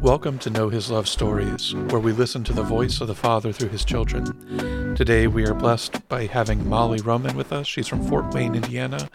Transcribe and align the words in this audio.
Welcome 0.00 0.38
to 0.38 0.48
Know 0.48 0.70
His 0.70 0.90
Love 0.90 1.06
Stories, 1.06 1.74
where 1.74 2.00
we 2.00 2.12
listen 2.12 2.42
to 2.44 2.54
the 2.54 2.62
voice 2.62 3.02
of 3.02 3.06
the 3.06 3.14
Father 3.14 3.52
through 3.52 3.68
His 3.68 3.84
children. 3.84 4.94
Today 4.96 5.26
we 5.26 5.46
are 5.46 5.52
blessed 5.52 6.08
by 6.08 6.24
having 6.24 6.66
Molly 6.66 7.02
Roman 7.02 7.36
with 7.36 7.52
us. 7.52 7.66
She's 7.66 7.86
from 7.86 8.08
Fort 8.08 8.32
Wayne, 8.32 8.54
Indiana. 8.54 9.10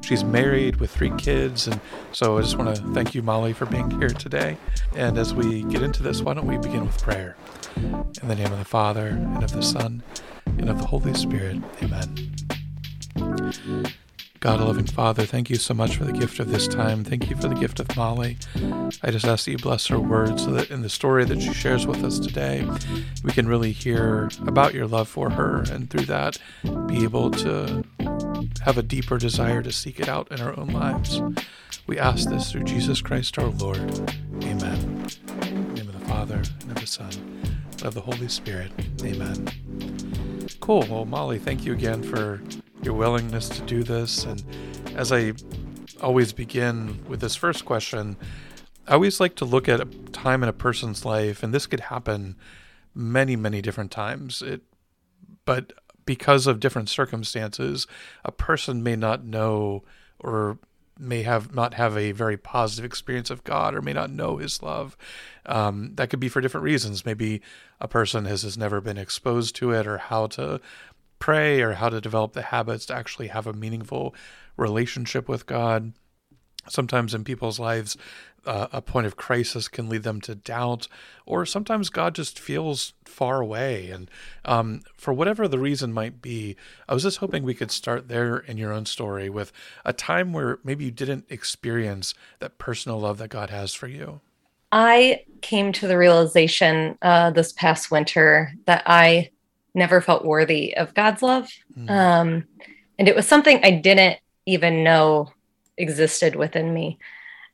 She's 0.00 0.22
married 0.22 0.76
with 0.76 0.92
three 0.92 1.10
kids, 1.18 1.66
and 1.66 1.80
so 2.12 2.38
I 2.38 2.42
just 2.42 2.56
want 2.56 2.76
to 2.76 2.82
thank 2.92 3.16
you, 3.16 3.22
Molly, 3.22 3.52
for 3.52 3.66
being 3.66 3.90
here 3.98 4.10
today. 4.10 4.56
And 4.94 5.18
as 5.18 5.34
we 5.34 5.64
get 5.64 5.82
into 5.82 6.04
this, 6.04 6.22
why 6.22 6.34
don't 6.34 6.46
we 6.46 6.56
begin 6.56 6.86
with 6.86 7.02
prayer? 7.02 7.36
In 7.74 8.28
the 8.28 8.36
name 8.36 8.52
of 8.52 8.60
the 8.60 8.64
Father, 8.64 9.08
and 9.08 9.42
of 9.42 9.50
the 9.50 9.62
Son, 9.62 10.04
and 10.46 10.70
of 10.70 10.78
the 10.78 10.86
Holy 10.86 11.14
Spirit. 11.14 11.60
Amen. 11.82 12.32
God, 14.40 14.60
loving 14.60 14.86
Father, 14.86 15.24
thank 15.24 15.50
you 15.50 15.56
so 15.56 15.74
much 15.74 15.96
for 15.96 16.04
the 16.04 16.12
gift 16.12 16.38
of 16.38 16.48
this 16.48 16.68
time. 16.68 17.02
Thank 17.02 17.28
you 17.28 17.34
for 17.34 17.48
the 17.48 17.56
gift 17.56 17.80
of 17.80 17.96
Molly. 17.96 18.36
I 19.02 19.10
just 19.10 19.24
ask 19.24 19.44
that 19.44 19.50
you 19.50 19.58
bless 19.58 19.88
her 19.88 19.98
words 19.98 20.44
so 20.44 20.52
that 20.52 20.70
in 20.70 20.82
the 20.82 20.88
story 20.88 21.24
that 21.24 21.42
she 21.42 21.52
shares 21.52 21.88
with 21.88 22.04
us 22.04 22.20
today, 22.20 22.64
we 23.24 23.32
can 23.32 23.48
really 23.48 23.72
hear 23.72 24.30
about 24.46 24.74
your 24.74 24.86
love 24.86 25.08
for 25.08 25.30
her 25.30 25.64
and 25.72 25.90
through 25.90 26.04
that 26.04 26.38
be 26.86 27.02
able 27.02 27.32
to 27.32 27.84
have 28.62 28.78
a 28.78 28.82
deeper 28.82 29.18
desire 29.18 29.60
to 29.60 29.72
seek 29.72 29.98
it 29.98 30.08
out 30.08 30.30
in 30.30 30.40
our 30.40 30.56
own 30.56 30.68
lives. 30.68 31.20
We 31.88 31.98
ask 31.98 32.28
this 32.28 32.52
through 32.52 32.64
Jesus 32.64 33.00
Christ 33.00 33.38
our 33.38 33.48
Lord. 33.48 33.78
Amen. 34.44 35.08
In 35.48 35.74
the 35.74 35.74
name 35.74 35.88
of 35.88 35.98
the 35.98 36.06
Father, 36.06 36.42
and 36.60 36.70
of 36.70 36.80
the 36.80 36.86
Son, 36.86 37.10
and 37.72 37.82
of 37.82 37.94
the 37.94 38.02
Holy 38.02 38.28
Spirit. 38.28 38.70
Amen. 39.02 39.48
Cool. 40.60 40.86
Well, 40.88 41.06
Molly, 41.06 41.40
thank 41.40 41.64
you 41.64 41.72
again 41.72 42.04
for 42.04 42.40
your 42.88 42.96
willingness 42.96 43.50
to 43.50 43.60
do 43.62 43.82
this. 43.82 44.24
And 44.24 44.42
as 44.96 45.12
I 45.12 45.34
always 46.00 46.32
begin 46.32 47.04
with 47.06 47.20
this 47.20 47.36
first 47.36 47.66
question, 47.66 48.16
I 48.86 48.94
always 48.94 49.20
like 49.20 49.34
to 49.36 49.44
look 49.44 49.68
at 49.68 49.82
a 49.82 49.84
time 49.84 50.42
in 50.42 50.48
a 50.48 50.54
person's 50.54 51.04
life, 51.04 51.42
and 51.42 51.52
this 51.52 51.66
could 51.66 51.80
happen 51.80 52.34
many, 52.94 53.36
many 53.36 53.60
different 53.60 53.90
times. 53.90 54.40
It, 54.40 54.62
but 55.44 55.74
because 56.06 56.46
of 56.46 56.60
different 56.60 56.88
circumstances, 56.88 57.86
a 58.24 58.32
person 58.32 58.82
may 58.82 58.96
not 58.96 59.22
know 59.22 59.84
or 60.18 60.58
may 60.98 61.22
have 61.22 61.54
not 61.54 61.74
have 61.74 61.96
a 61.96 62.12
very 62.12 62.36
positive 62.36 62.84
experience 62.84 63.30
of 63.30 63.44
God 63.44 63.74
or 63.74 63.82
may 63.82 63.92
not 63.92 64.10
know 64.10 64.38
His 64.38 64.62
love. 64.62 64.96
Um, 65.46 65.92
that 65.96 66.10
could 66.10 66.20
be 66.20 66.28
for 66.28 66.40
different 66.40 66.64
reasons. 66.64 67.06
Maybe 67.06 67.40
a 67.80 67.86
person 67.86 68.24
has, 68.24 68.42
has 68.42 68.58
never 68.58 68.80
been 68.80 68.98
exposed 68.98 69.54
to 69.56 69.72
it 69.72 69.86
or 69.86 69.98
how 69.98 70.26
to 70.28 70.60
pray 71.18 71.60
or 71.60 71.74
how 71.74 71.88
to 71.88 72.00
develop 72.00 72.32
the 72.32 72.42
habits 72.42 72.86
to 72.86 72.94
actually 72.94 73.28
have 73.28 73.46
a 73.46 73.52
meaningful 73.52 74.14
relationship 74.56 75.28
with 75.28 75.46
God. 75.46 75.92
Sometimes 76.68 77.14
in 77.14 77.24
people's 77.24 77.58
lives, 77.58 77.96
uh, 78.46 78.68
a 78.72 78.80
point 78.80 79.06
of 79.06 79.16
crisis 79.16 79.68
can 79.68 79.88
lead 79.88 80.02
them 80.02 80.20
to 80.22 80.34
doubt, 80.34 80.88
or 81.26 81.44
sometimes 81.44 81.90
God 81.90 82.14
just 82.14 82.38
feels 82.38 82.94
far 83.04 83.40
away. 83.40 83.90
And 83.90 84.10
um, 84.44 84.82
for 84.96 85.12
whatever 85.12 85.48
the 85.48 85.58
reason 85.58 85.92
might 85.92 86.22
be, 86.22 86.56
I 86.88 86.94
was 86.94 87.02
just 87.02 87.18
hoping 87.18 87.42
we 87.42 87.54
could 87.54 87.70
start 87.70 88.08
there 88.08 88.38
in 88.38 88.56
your 88.56 88.72
own 88.72 88.86
story 88.86 89.28
with 89.28 89.52
a 89.84 89.92
time 89.92 90.32
where 90.32 90.58
maybe 90.64 90.86
you 90.86 90.90
didn't 90.90 91.26
experience 91.28 92.14
that 92.38 92.58
personal 92.58 93.00
love 93.00 93.18
that 93.18 93.28
God 93.28 93.50
has 93.50 93.74
for 93.74 93.86
you. 93.86 94.20
I 94.70 95.24
came 95.40 95.72
to 95.72 95.86
the 95.86 95.98
realization 95.98 96.98
uh, 97.02 97.30
this 97.30 97.52
past 97.52 97.90
winter 97.90 98.52
that 98.66 98.82
I 98.86 99.30
never 99.78 100.00
felt 100.00 100.24
worthy 100.24 100.76
of 100.76 100.94
God's 100.94 101.22
love. 101.22 101.48
Mm. 101.76 101.90
Um, 101.90 102.44
and 102.98 103.08
it 103.08 103.16
was 103.16 103.26
something 103.26 103.60
I 103.62 103.70
didn't 103.70 104.18
even 104.44 104.84
know 104.84 105.32
existed 105.76 106.34
within 106.34 106.74
me. 106.74 106.98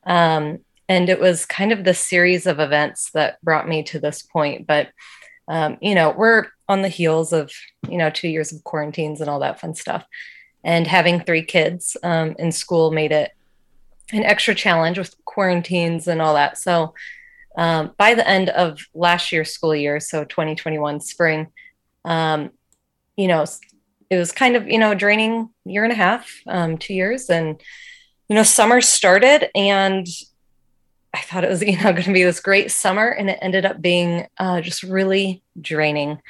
Um, 0.06 0.60
and 0.88 1.08
it 1.08 1.20
was 1.20 1.46
kind 1.46 1.72
of 1.72 1.84
the 1.84 1.94
series 1.94 2.46
of 2.46 2.60
events 2.60 3.10
that 3.12 3.42
brought 3.42 3.68
me 3.68 3.82
to 3.84 3.98
this 3.98 4.22
point. 4.22 4.66
But, 4.66 4.88
um, 5.48 5.78
you 5.80 5.94
know, 5.94 6.10
we're 6.10 6.46
on 6.68 6.82
the 6.82 6.88
heels 6.88 7.32
of, 7.32 7.50
you 7.88 7.98
know, 7.98 8.10
two 8.10 8.28
years 8.28 8.52
of 8.52 8.64
quarantines 8.64 9.20
and 9.20 9.30
all 9.30 9.40
that 9.40 9.60
fun 9.60 9.74
stuff. 9.74 10.04
And 10.62 10.86
having 10.86 11.20
three 11.20 11.44
kids 11.44 11.96
um, 12.02 12.34
in 12.38 12.52
school 12.52 12.90
made 12.90 13.12
it 13.12 13.32
an 14.12 14.24
extra 14.24 14.54
challenge 14.54 14.98
with 14.98 15.14
quarantines 15.24 16.08
and 16.08 16.20
all 16.20 16.34
that. 16.34 16.58
So, 16.58 16.94
um, 17.56 17.92
by 17.96 18.14
the 18.14 18.28
end 18.28 18.50
of 18.50 18.80
last 18.94 19.30
year's 19.30 19.52
school 19.52 19.76
year, 19.76 20.00
so 20.00 20.24
2021 20.24 21.00
spring, 21.00 21.52
um, 22.04 22.50
you 23.16 23.28
know, 23.28 23.44
it 24.10 24.16
was 24.16 24.32
kind 24.32 24.56
of, 24.56 24.68
you 24.68 24.78
know, 24.78 24.94
draining 24.94 25.50
year 25.64 25.84
and 25.84 25.92
a 25.92 25.96
half, 25.96 26.30
um, 26.46 26.78
two 26.78 26.94
years. 26.94 27.30
And, 27.30 27.60
you 28.28 28.36
know, 28.36 28.42
summer 28.42 28.80
started 28.80 29.50
and 29.54 30.06
I 31.14 31.20
thought 31.20 31.44
it 31.44 31.50
was, 31.50 31.62
you 31.66 31.76
know, 31.76 31.92
going 31.92 32.04
to 32.04 32.12
be 32.12 32.24
this 32.24 32.40
great 32.40 32.70
summer. 32.70 33.08
And 33.08 33.30
it 33.30 33.38
ended 33.40 33.64
up 33.64 33.80
being 33.80 34.26
uh, 34.38 34.60
just 34.60 34.82
really 34.82 35.42
draining. 35.60 36.20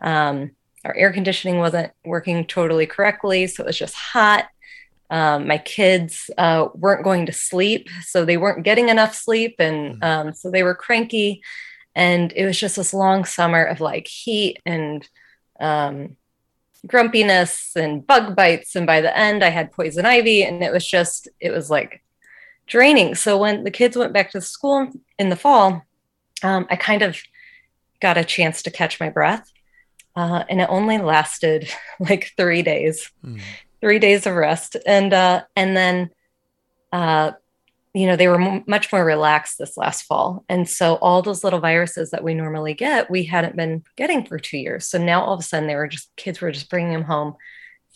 Um, 0.00 0.52
our 0.84 0.94
air 0.96 1.12
conditioning 1.12 1.58
wasn't 1.58 1.92
working 2.04 2.46
totally 2.46 2.86
correctly. 2.86 3.46
So 3.46 3.62
it 3.62 3.66
was 3.66 3.78
just 3.78 3.94
hot. 3.94 4.48
Um, 5.10 5.48
my 5.48 5.58
kids 5.58 6.30
uh, 6.38 6.68
weren't 6.74 7.04
going 7.04 7.26
to 7.26 7.32
sleep, 7.32 7.88
so 8.06 8.24
they 8.24 8.36
weren't 8.36 8.62
getting 8.62 8.88
enough 8.88 9.14
sleep, 9.14 9.56
and 9.58 10.00
mm-hmm. 10.00 10.28
um, 10.28 10.34
so 10.34 10.50
they 10.52 10.62
were 10.62 10.74
cranky. 10.74 11.42
And 11.94 12.32
it 12.34 12.46
was 12.46 12.58
just 12.58 12.76
this 12.76 12.94
long 12.94 13.24
summer 13.24 13.64
of 13.64 13.80
like 13.80 14.06
heat 14.06 14.58
and 14.64 15.06
um, 15.58 16.16
grumpiness 16.86 17.72
and 17.76 18.06
bug 18.06 18.36
bites. 18.36 18.76
And 18.76 18.86
by 18.86 19.00
the 19.00 19.16
end, 19.16 19.42
I 19.42 19.48
had 19.48 19.72
poison 19.72 20.06
ivy, 20.06 20.42
and 20.42 20.62
it 20.62 20.72
was 20.72 20.86
just, 20.86 21.28
it 21.40 21.50
was 21.50 21.70
like 21.70 22.02
draining. 22.66 23.14
So 23.14 23.38
when 23.38 23.64
the 23.64 23.70
kids 23.70 23.96
went 23.96 24.12
back 24.12 24.30
to 24.32 24.40
school 24.40 24.88
in 25.18 25.28
the 25.28 25.36
fall, 25.36 25.82
um, 26.42 26.66
I 26.70 26.76
kind 26.76 27.02
of 27.02 27.18
got 28.00 28.16
a 28.16 28.24
chance 28.24 28.62
to 28.62 28.70
catch 28.70 29.00
my 29.00 29.10
breath. 29.10 29.50
Uh, 30.16 30.44
and 30.48 30.60
it 30.60 30.68
only 30.70 30.98
lasted 30.98 31.70
like 32.00 32.32
three 32.36 32.62
days, 32.62 33.10
mm. 33.24 33.40
three 33.80 33.98
days 33.98 34.26
of 34.26 34.34
rest. 34.34 34.76
And, 34.86 35.12
uh, 35.12 35.42
and 35.56 35.76
then, 35.76 36.10
uh, 36.92 37.32
you 37.92 38.06
know, 38.06 38.16
they 38.16 38.28
were 38.28 38.40
m- 38.40 38.64
much 38.66 38.92
more 38.92 39.04
relaxed 39.04 39.58
this 39.58 39.76
last 39.76 40.02
fall. 40.02 40.44
And 40.48 40.68
so 40.68 40.94
all 40.96 41.22
those 41.22 41.42
little 41.42 41.60
viruses 41.60 42.10
that 42.10 42.22
we 42.22 42.34
normally 42.34 42.74
get, 42.74 43.10
we 43.10 43.24
hadn't 43.24 43.56
been 43.56 43.82
getting 43.96 44.24
for 44.24 44.38
two 44.38 44.58
years. 44.58 44.86
So 44.86 44.98
now 44.98 45.22
all 45.22 45.34
of 45.34 45.40
a 45.40 45.42
sudden 45.42 45.66
they 45.66 45.74
were 45.74 45.88
just, 45.88 46.14
kids 46.16 46.40
were 46.40 46.52
just 46.52 46.70
bringing 46.70 46.92
them 46.92 47.02
home 47.02 47.34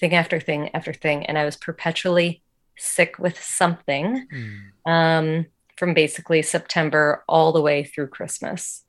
thing 0.00 0.14
after 0.14 0.40
thing 0.40 0.74
after 0.74 0.92
thing. 0.92 1.26
And 1.26 1.38
I 1.38 1.44
was 1.44 1.56
perpetually 1.56 2.42
sick 2.76 3.18
with 3.18 3.40
something 3.40 4.26
mm. 4.32 4.90
um, 4.90 5.46
from 5.76 5.94
basically 5.94 6.42
September 6.42 7.22
all 7.28 7.52
the 7.52 7.62
way 7.62 7.84
through 7.84 8.08
Christmas. 8.08 8.84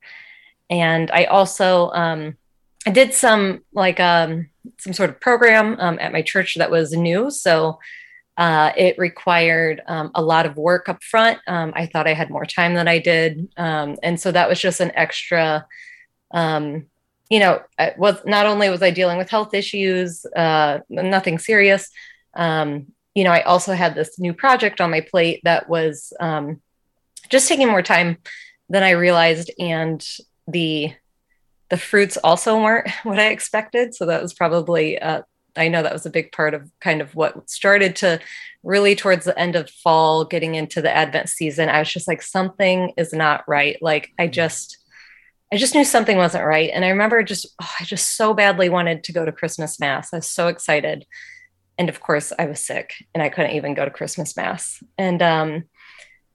And 0.68 1.10
I 1.12 1.24
also, 1.24 1.90
um, 1.90 2.36
I 2.84 2.90
did 2.90 3.14
some 3.14 3.64
like 3.72 4.00
um, 4.00 4.48
some 4.78 4.92
sort 4.92 5.10
of 5.10 5.20
program 5.20 5.76
um, 5.78 5.98
at 6.00 6.12
my 6.12 6.22
church 6.22 6.56
that 6.56 6.70
was 6.70 6.92
new. 6.92 7.30
So 7.30 7.78
uh, 8.36 8.72
it 8.76 8.98
required 8.98 9.82
um, 9.86 10.10
a 10.14 10.22
lot 10.22 10.46
of 10.46 10.56
work 10.56 10.88
up 10.88 11.02
front. 11.02 11.38
Um, 11.46 11.72
I 11.74 11.86
thought 11.86 12.06
I 12.06 12.12
had 12.12 12.30
more 12.30 12.44
time 12.44 12.74
than 12.74 12.86
I 12.86 12.98
did. 12.98 13.48
Um, 13.56 13.96
and 14.02 14.20
so 14.20 14.30
that 14.32 14.48
was 14.48 14.60
just 14.60 14.80
an 14.80 14.92
extra, 14.94 15.66
um, 16.32 16.86
you 17.30 17.40
know, 17.40 17.62
was 17.96 18.16
not 18.26 18.46
only 18.46 18.68
was 18.68 18.82
I 18.82 18.90
dealing 18.90 19.16
with 19.16 19.30
health 19.30 19.54
issues, 19.54 20.26
uh, 20.36 20.80
nothing 20.90 21.38
serious. 21.38 21.90
Um, 22.34 22.88
you 23.14 23.24
know, 23.24 23.32
I 23.32 23.40
also 23.42 23.72
had 23.72 23.94
this 23.94 24.18
new 24.18 24.34
project 24.34 24.82
on 24.82 24.90
my 24.90 25.00
plate 25.00 25.40
that 25.44 25.68
was 25.68 26.12
um, 26.20 26.60
just 27.30 27.48
taking 27.48 27.68
more 27.68 27.82
time 27.82 28.18
than 28.68 28.82
I 28.82 28.90
realized. 28.90 29.50
And 29.58 30.06
the, 30.46 30.92
the 31.70 31.78
fruits 31.78 32.18
also 32.18 32.62
weren't 32.62 32.90
what 33.02 33.18
I 33.18 33.28
expected. 33.28 33.94
So 33.94 34.04
that 34.06 34.20
was 34.20 34.34
probably 34.34 34.98
uh, 35.00 35.22
I 35.56 35.68
know 35.68 35.82
that 35.82 35.92
was 35.92 36.06
a 36.06 36.10
big 36.10 36.32
part 36.32 36.54
of 36.54 36.70
kind 36.80 37.00
of 37.00 37.14
what 37.14 37.48
started 37.48 37.96
to 37.96 38.20
really 38.62 38.96
towards 38.96 39.24
the 39.24 39.38
end 39.38 39.56
of 39.56 39.70
fall, 39.70 40.24
getting 40.24 40.54
into 40.54 40.82
the 40.82 40.94
Advent 40.94 41.28
season. 41.28 41.68
I 41.68 41.78
was 41.78 41.92
just 41.92 42.08
like, 42.08 42.22
something 42.22 42.92
is 42.96 43.12
not 43.12 43.44
right. 43.46 43.76
Like, 43.80 44.10
I 44.18 44.24
mm-hmm. 44.24 44.32
just, 44.32 44.78
I 45.52 45.56
just 45.56 45.74
knew 45.74 45.84
something 45.84 46.16
wasn't 46.16 46.44
right. 46.44 46.70
And 46.72 46.84
I 46.84 46.88
remember 46.88 47.22
just, 47.22 47.46
oh, 47.62 47.70
I 47.80 47.84
just 47.84 48.16
so 48.16 48.34
badly 48.34 48.68
wanted 48.68 49.04
to 49.04 49.12
go 49.12 49.24
to 49.24 49.32
Christmas 49.32 49.78
Mass. 49.78 50.12
I 50.12 50.16
was 50.16 50.30
so 50.30 50.48
excited. 50.48 51.06
And 51.78 51.88
of 51.88 52.00
course, 52.00 52.32
I 52.38 52.46
was 52.46 52.64
sick 52.64 52.94
and 53.14 53.22
I 53.22 53.28
couldn't 53.28 53.52
even 53.52 53.74
go 53.74 53.84
to 53.84 53.90
Christmas 53.90 54.36
Mass. 54.36 54.82
And 54.98 55.22
um, 55.22 55.64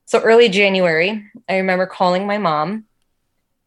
so 0.06 0.22
early 0.22 0.50
January, 0.50 1.26
I 1.50 1.58
remember 1.58 1.86
calling 1.86 2.26
my 2.26 2.38
mom 2.38 2.86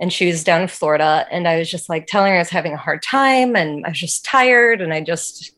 and 0.01 0.13
she 0.13 0.27
was 0.27 0.45
down 0.45 0.63
in 0.63 0.69
Florida. 0.69 1.27
And 1.31 1.47
I 1.47 1.59
was 1.59 1.71
just 1.71 1.89
like 1.89 2.07
telling 2.07 2.31
her 2.33 2.37
I 2.37 2.41
was 2.41 2.51
having 2.51 2.73
a 2.73 2.79
hard 2.79 3.03
time 3.03 3.57
and 3.57 3.85
I 3.87 3.91
was 3.91 3.99
just 3.99 4.25
tired. 4.25 4.81
And 4.81 4.93
I 4.93 5.01
just, 5.01 5.53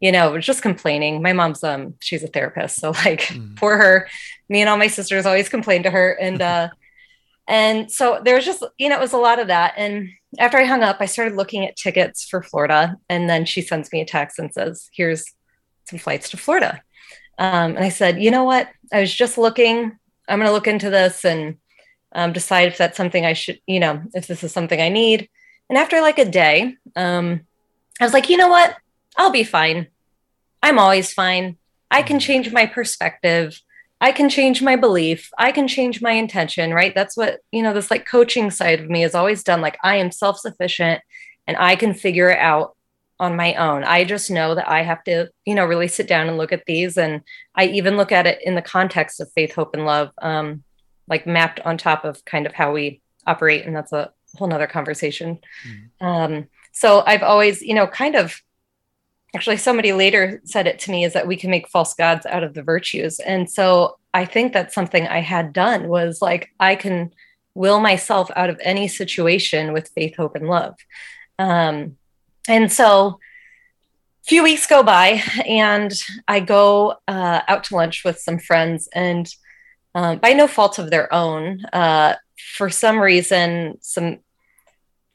you 0.00 0.10
know, 0.10 0.32
was 0.32 0.44
just 0.46 0.62
complaining. 0.62 1.22
My 1.22 1.32
mom's, 1.32 1.62
um, 1.62 1.94
she's 2.00 2.22
a 2.22 2.28
therapist. 2.28 2.80
So 2.80 2.90
like 3.04 3.22
mm. 3.22 3.58
for 3.58 3.76
her, 3.76 4.08
me 4.48 4.60
and 4.60 4.68
all 4.68 4.76
my 4.76 4.88
sisters 4.88 5.26
always 5.26 5.48
complained 5.48 5.84
to 5.84 5.90
her. 5.90 6.12
And, 6.12 6.42
uh, 6.42 6.68
and 7.46 7.90
so 7.90 8.20
there 8.24 8.36
was 8.36 8.44
just, 8.44 8.64
you 8.78 8.88
know, 8.88 8.96
it 8.96 9.00
was 9.00 9.12
a 9.12 9.18
lot 9.18 9.38
of 9.38 9.48
that. 9.48 9.74
And 9.76 10.10
after 10.38 10.58
I 10.58 10.64
hung 10.64 10.82
up, 10.82 10.98
I 11.00 11.06
started 11.06 11.36
looking 11.36 11.66
at 11.66 11.76
tickets 11.76 12.24
for 12.24 12.42
Florida. 12.42 12.96
And 13.08 13.28
then 13.28 13.44
she 13.44 13.62
sends 13.62 13.92
me 13.92 14.00
a 14.00 14.04
text 14.04 14.38
and 14.38 14.52
says, 14.52 14.88
here's 14.92 15.24
some 15.86 15.98
flights 15.98 16.30
to 16.30 16.36
Florida. 16.36 16.82
Um, 17.38 17.76
and 17.76 17.84
I 17.84 17.88
said, 17.88 18.22
you 18.22 18.30
know 18.30 18.44
what? 18.44 18.68
I 18.92 19.00
was 19.00 19.12
just 19.12 19.38
looking, 19.38 19.96
I'm 20.28 20.38
going 20.38 20.46
to 20.46 20.52
look 20.52 20.68
into 20.68 20.90
this 20.90 21.24
and 21.24 21.56
um, 22.12 22.32
decide 22.32 22.68
if 22.68 22.78
that's 22.78 22.96
something 22.96 23.24
I 23.24 23.32
should, 23.32 23.60
you 23.66 23.80
know, 23.80 24.02
if 24.14 24.26
this 24.26 24.42
is 24.44 24.52
something 24.52 24.80
I 24.80 24.88
need. 24.88 25.28
And 25.68 25.78
after 25.78 26.00
like 26.00 26.18
a 26.18 26.24
day, 26.24 26.76
um, 26.96 27.40
I 28.00 28.04
was 28.04 28.12
like, 28.12 28.28
you 28.28 28.36
know 28.36 28.48
what? 28.48 28.76
I'll 29.16 29.30
be 29.30 29.44
fine. 29.44 29.86
I'm 30.62 30.78
always 30.78 31.12
fine. 31.12 31.56
I 31.90 32.02
can 32.02 32.18
change 32.18 32.52
my 32.52 32.66
perspective. 32.66 33.60
I 34.00 34.12
can 34.12 34.28
change 34.28 34.62
my 34.62 34.76
belief. 34.76 35.30
I 35.38 35.52
can 35.52 35.68
change 35.68 36.00
my 36.00 36.12
intention, 36.12 36.72
right? 36.72 36.94
That's 36.94 37.16
what, 37.16 37.40
you 37.52 37.62
know, 37.62 37.74
this 37.74 37.90
like 37.90 38.06
coaching 38.06 38.50
side 38.50 38.80
of 38.80 38.88
me 38.88 39.02
has 39.02 39.14
always 39.14 39.42
done. 39.42 39.60
Like, 39.60 39.78
I 39.84 39.96
am 39.96 40.10
self 40.10 40.38
sufficient 40.38 41.02
and 41.46 41.56
I 41.58 41.76
can 41.76 41.92
figure 41.94 42.30
it 42.30 42.38
out 42.38 42.76
on 43.18 43.36
my 43.36 43.54
own. 43.54 43.84
I 43.84 44.04
just 44.04 44.30
know 44.30 44.54
that 44.54 44.68
I 44.68 44.82
have 44.82 45.04
to, 45.04 45.28
you 45.44 45.54
know, 45.54 45.66
really 45.66 45.88
sit 45.88 46.08
down 46.08 46.28
and 46.28 46.38
look 46.38 46.52
at 46.52 46.64
these. 46.66 46.96
And 46.96 47.20
I 47.54 47.66
even 47.66 47.98
look 47.98 48.12
at 48.12 48.26
it 48.26 48.40
in 48.42 48.54
the 48.54 48.62
context 48.62 49.20
of 49.20 49.30
faith, 49.32 49.54
hope, 49.54 49.74
and 49.74 49.84
love, 49.84 50.10
um, 50.22 50.64
like 51.10 51.26
mapped 51.26 51.60
on 51.60 51.76
top 51.76 52.04
of 52.04 52.24
kind 52.24 52.46
of 52.46 52.54
how 52.54 52.72
we 52.72 53.02
operate. 53.26 53.66
And 53.66 53.76
that's 53.76 53.92
a 53.92 54.12
whole 54.36 54.48
nother 54.48 54.66
conversation. 54.66 55.40
Mm-hmm. 55.68 56.06
Um, 56.06 56.48
so 56.72 57.02
I've 57.06 57.22
always, 57.22 57.60
you 57.60 57.74
know, 57.74 57.86
kind 57.86 58.14
of 58.14 58.40
actually 59.34 59.58
somebody 59.58 59.92
later 59.92 60.40
said 60.44 60.66
it 60.66 60.78
to 60.80 60.90
me 60.90 61.04
is 61.04 61.12
that 61.12 61.26
we 61.26 61.36
can 61.36 61.50
make 61.50 61.68
false 61.68 61.94
gods 61.94 62.26
out 62.26 62.42
of 62.42 62.54
the 62.54 62.62
virtues. 62.62 63.20
And 63.20 63.50
so 63.50 63.98
I 64.14 64.24
think 64.24 64.52
that's 64.52 64.74
something 64.74 65.06
I 65.06 65.20
had 65.20 65.52
done 65.52 65.88
was 65.88 66.22
like 66.22 66.50
I 66.58 66.74
can 66.76 67.12
will 67.54 67.80
myself 67.80 68.30
out 68.36 68.50
of 68.50 68.60
any 68.62 68.88
situation 68.88 69.72
with 69.72 69.90
faith, 69.94 70.16
hope, 70.16 70.36
and 70.36 70.48
love. 70.48 70.74
Um, 71.38 71.96
and 72.48 72.72
so 72.72 73.18
a 74.24 74.26
few 74.26 74.42
weeks 74.42 74.66
go 74.66 74.82
by 74.82 75.22
and 75.46 75.92
I 76.28 76.40
go 76.40 76.96
uh, 77.08 77.42
out 77.48 77.64
to 77.64 77.76
lunch 77.76 78.04
with 78.04 78.18
some 78.18 78.38
friends 78.38 78.88
and 78.94 79.32
um, 79.94 80.18
by 80.18 80.32
no 80.32 80.46
fault 80.46 80.78
of 80.78 80.90
their 80.90 81.12
own, 81.12 81.64
uh, 81.72 82.14
for 82.56 82.70
some 82.70 82.98
reason, 82.98 83.78
some 83.80 84.18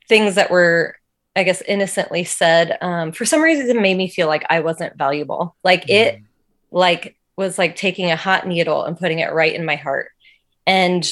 things 0.07 0.35
that 0.35 0.51
were, 0.51 0.97
I 1.35 1.43
guess, 1.43 1.61
innocently 1.61 2.23
said, 2.23 2.77
um, 2.81 3.11
for 3.11 3.25
some 3.25 3.41
reason, 3.41 3.69
it 3.69 3.81
made 3.81 3.97
me 3.97 4.09
feel 4.09 4.27
like 4.27 4.45
I 4.49 4.59
wasn't 4.59 4.97
valuable. 4.97 5.55
Like 5.63 5.85
mm. 5.85 5.95
it, 5.95 6.21
like 6.71 7.17
was 7.37 7.57
like 7.57 7.75
taking 7.75 8.11
a 8.11 8.15
hot 8.15 8.47
needle 8.47 8.83
and 8.83 8.97
putting 8.97 9.19
it 9.19 9.33
right 9.33 9.53
in 9.53 9.65
my 9.65 9.75
heart. 9.75 10.11
And 10.67 11.05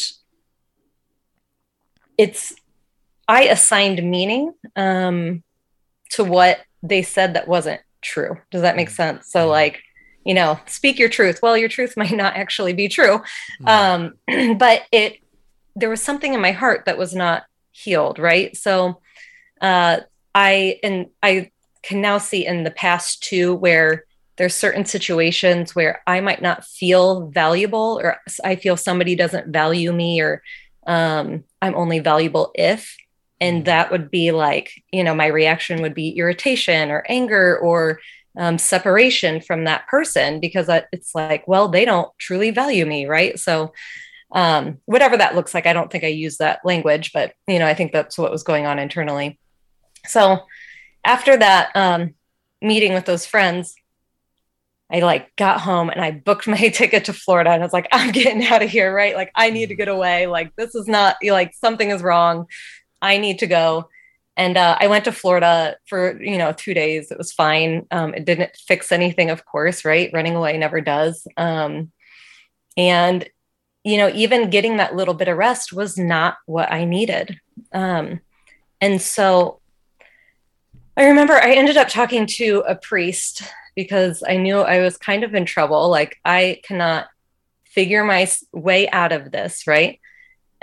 it's, 2.17 2.53
I 3.27 3.43
assigned 3.45 4.03
meaning 4.03 4.53
um, 4.75 5.43
to 6.11 6.23
what 6.23 6.59
they 6.81 7.01
said 7.01 7.33
that 7.33 7.47
wasn't 7.47 7.81
true. 8.01 8.37
Does 8.51 8.61
that 8.61 8.75
make 8.75 8.89
mm. 8.89 8.95
sense? 8.95 9.31
So, 9.31 9.47
like, 9.47 9.81
you 10.25 10.33
know, 10.33 10.59
speak 10.65 10.99
your 10.99 11.09
truth. 11.09 11.41
Well, 11.41 11.57
your 11.57 11.69
truth 11.69 11.93
might 11.97 12.11
not 12.11 12.35
actually 12.35 12.73
be 12.73 12.87
true. 12.87 13.21
Mm. 13.61 14.13
Um, 14.27 14.57
but 14.57 14.83
it, 14.91 15.19
there 15.75 15.89
was 15.89 16.01
something 16.01 16.33
in 16.33 16.41
my 16.41 16.51
heart 16.51 16.85
that 16.85 16.97
was 16.97 17.15
not 17.15 17.43
healed. 17.71 18.19
Right. 18.19 18.55
So, 18.55 19.01
uh, 19.61 20.01
I, 20.35 20.79
and 20.83 21.07
I 21.21 21.51
can 21.83 22.01
now 22.01 22.17
see 22.17 22.45
in 22.45 22.63
the 22.63 22.71
past 22.71 23.23
too, 23.23 23.53
where 23.53 24.05
there's 24.37 24.55
certain 24.55 24.85
situations 24.85 25.75
where 25.75 26.01
I 26.07 26.19
might 26.21 26.41
not 26.41 26.65
feel 26.65 27.27
valuable 27.27 27.99
or 28.01 28.17
I 28.43 28.55
feel 28.55 28.77
somebody 28.77 29.15
doesn't 29.15 29.53
value 29.53 29.93
me 29.93 30.21
or 30.21 30.41
um, 30.87 31.43
I'm 31.61 31.75
only 31.75 31.99
valuable 31.99 32.51
if. 32.55 32.97
And 33.39 33.61
mm. 33.61 33.65
that 33.65 33.91
would 33.91 34.09
be 34.09 34.31
like, 34.31 34.71
you 34.91 35.03
know, 35.03 35.13
my 35.13 35.27
reaction 35.27 35.81
would 35.81 35.93
be 35.93 36.17
irritation 36.17 36.89
or 36.89 37.05
anger 37.07 37.57
or 37.59 37.99
um, 38.37 38.57
separation 38.57 39.41
from 39.41 39.65
that 39.65 39.87
person 39.87 40.39
because 40.39 40.69
it's 40.91 41.13
like, 41.13 41.47
well, 41.47 41.67
they 41.67 41.85
don't 41.85 42.09
truly 42.17 42.51
value 42.51 42.85
me, 42.85 43.05
right? 43.05 43.39
So, 43.39 43.73
um, 44.31 44.79
whatever 44.85 45.15
that 45.15 45.35
looks 45.35 45.53
like, 45.53 45.67
I 45.67 45.73
don't 45.73 45.91
think 45.91 46.03
I 46.03 46.07
use 46.07 46.37
that 46.37 46.61
language, 46.65 47.11
but 47.13 47.33
you 47.47 47.59
know, 47.59 47.67
I 47.67 47.75
think 47.75 47.91
that's 47.91 48.17
what 48.17 48.31
was 48.31 48.43
going 48.43 48.65
on 48.65 48.79
internally. 48.79 49.39
So, 50.07 50.39
after 51.05 51.37
that 51.37 51.71
um, 51.75 52.15
meeting 52.61 52.93
with 52.93 53.05
those 53.05 53.25
friends, 53.25 53.75
I 54.91 54.99
like 54.99 55.35
got 55.35 55.61
home 55.61 55.89
and 55.89 56.01
I 56.01 56.11
booked 56.11 56.47
my 56.47 56.69
ticket 56.69 57.05
to 57.05 57.13
Florida 57.13 57.51
and 57.51 57.61
I 57.61 57.65
was 57.65 57.73
like, 57.73 57.87
I'm 57.91 58.11
getting 58.11 58.45
out 58.45 58.63
of 58.63 58.69
here, 58.69 58.93
right? 58.93 59.15
Like, 59.15 59.31
I 59.35 59.51
need 59.51 59.69
to 59.69 59.75
get 59.75 59.87
away. 59.87 60.27
Like, 60.27 60.55
this 60.55 60.75
is 60.75 60.87
not 60.87 61.17
like 61.23 61.53
something 61.53 61.89
is 61.89 62.01
wrong. 62.01 62.47
I 63.01 63.17
need 63.17 63.39
to 63.39 63.47
go. 63.47 63.89
And 64.35 64.57
uh, 64.57 64.77
I 64.79 64.87
went 64.87 65.05
to 65.05 65.11
Florida 65.11 65.77
for, 65.87 66.21
you 66.21 66.37
know, 66.37 66.53
two 66.53 66.73
days. 66.73 67.11
It 67.11 67.17
was 67.17 67.31
fine. 67.31 67.85
Um, 67.91 68.13
it 68.13 68.25
didn't 68.25 68.55
fix 68.55 68.91
anything, 68.91 69.29
of 69.29 69.45
course, 69.45 69.85
right? 69.85 70.09
Running 70.11 70.35
away 70.35 70.57
never 70.57 70.81
does. 70.81 71.27
Um, 71.37 71.91
and, 72.75 73.29
you 73.83 73.97
know, 73.97 74.09
even 74.09 74.49
getting 74.49 74.77
that 74.77 74.95
little 74.95 75.13
bit 75.13 75.27
of 75.27 75.37
rest 75.37 75.71
was 75.71 75.97
not 75.97 76.37
what 76.47 76.71
I 76.71 76.85
needed. 76.85 77.39
Um, 77.71 78.21
and 78.81 79.01
so 79.01 79.59
I 80.97 81.05
remember 81.05 81.33
I 81.33 81.53
ended 81.53 81.77
up 81.77 81.87
talking 81.87 82.25
to 82.37 82.63
a 82.67 82.75
priest 82.75 83.43
because 83.75 84.23
I 84.27 84.37
knew 84.37 84.59
I 84.59 84.79
was 84.79 84.97
kind 84.97 85.23
of 85.23 85.33
in 85.33 85.45
trouble. 85.45 85.89
Like, 85.89 86.17
I 86.25 86.61
cannot 86.63 87.07
figure 87.65 88.03
my 88.03 88.27
way 88.51 88.89
out 88.89 89.11
of 89.11 89.31
this, 89.31 89.65
right? 89.65 89.99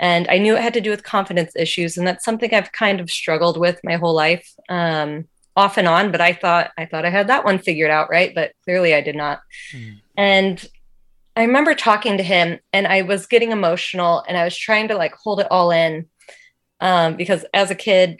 And 0.01 0.27
I 0.29 0.39
knew 0.39 0.55
it 0.55 0.63
had 0.63 0.73
to 0.73 0.81
do 0.81 0.89
with 0.89 1.03
confidence 1.03 1.55
issues, 1.55 1.95
and 1.95 2.07
that's 2.07 2.25
something 2.25 2.51
I've 2.53 2.71
kind 2.71 2.99
of 2.99 3.11
struggled 3.11 3.57
with 3.57 3.79
my 3.83 3.97
whole 3.97 4.15
life, 4.15 4.51
um, 4.67 5.25
off 5.55 5.77
and 5.77 5.87
on. 5.87 6.11
But 6.11 6.21
I 6.21 6.33
thought 6.33 6.71
I 6.75 6.85
thought 6.85 7.05
I 7.05 7.11
had 7.11 7.27
that 7.27 7.45
one 7.45 7.59
figured 7.59 7.91
out, 7.91 8.09
right? 8.09 8.33
But 8.33 8.53
clearly 8.65 8.95
I 8.95 9.01
did 9.01 9.15
not. 9.15 9.41
Mm. 9.71 10.01
And 10.17 10.65
I 11.37 11.43
remember 11.43 11.75
talking 11.75 12.17
to 12.17 12.23
him, 12.23 12.59
and 12.73 12.87
I 12.87 13.03
was 13.03 13.27
getting 13.27 13.51
emotional, 13.51 14.23
and 14.27 14.35
I 14.35 14.43
was 14.43 14.57
trying 14.57 14.87
to 14.87 14.97
like 14.97 15.13
hold 15.13 15.39
it 15.39 15.47
all 15.51 15.69
in, 15.69 16.07
um, 16.79 17.15
because 17.15 17.45
as 17.53 17.69
a 17.69 17.75
kid, 17.75 18.19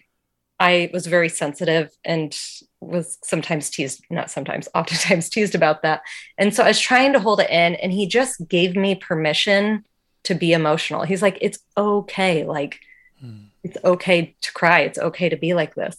I 0.60 0.92
was 0.94 1.08
very 1.08 1.30
sensitive 1.30 1.90
and 2.06 2.38
was 2.80 3.18
sometimes 3.24 3.72
teased, 3.72 4.04
not 4.12 4.30
sometimes, 4.30 4.68
oftentimes 4.76 5.30
teased 5.32 5.56
about 5.56 5.82
that. 5.82 6.02
And 6.38 6.54
so 6.54 6.64
I 6.64 6.68
was 6.68 6.80
trying 6.80 7.14
to 7.14 7.20
hold 7.20 7.40
it 7.40 7.50
in, 7.50 7.74
and 7.74 7.92
he 7.92 8.06
just 8.06 8.48
gave 8.48 8.76
me 8.76 8.94
permission 8.94 9.84
to 10.24 10.36
be 10.36 10.54
emotional. 10.54 11.04
He's 11.04 11.22
like, 11.22 11.38
it's 11.42 11.60
okay. 11.78 12.44
Like, 12.46 12.80
hmm. 13.20 13.46
it's 13.64 13.78
okay 13.84 14.36
to 14.42 14.54
cry. 14.54 14.82
It's 14.82 15.00
okay 15.00 15.30
to 15.30 15.38
be 15.38 15.54
like 15.54 15.76
this. 15.76 15.98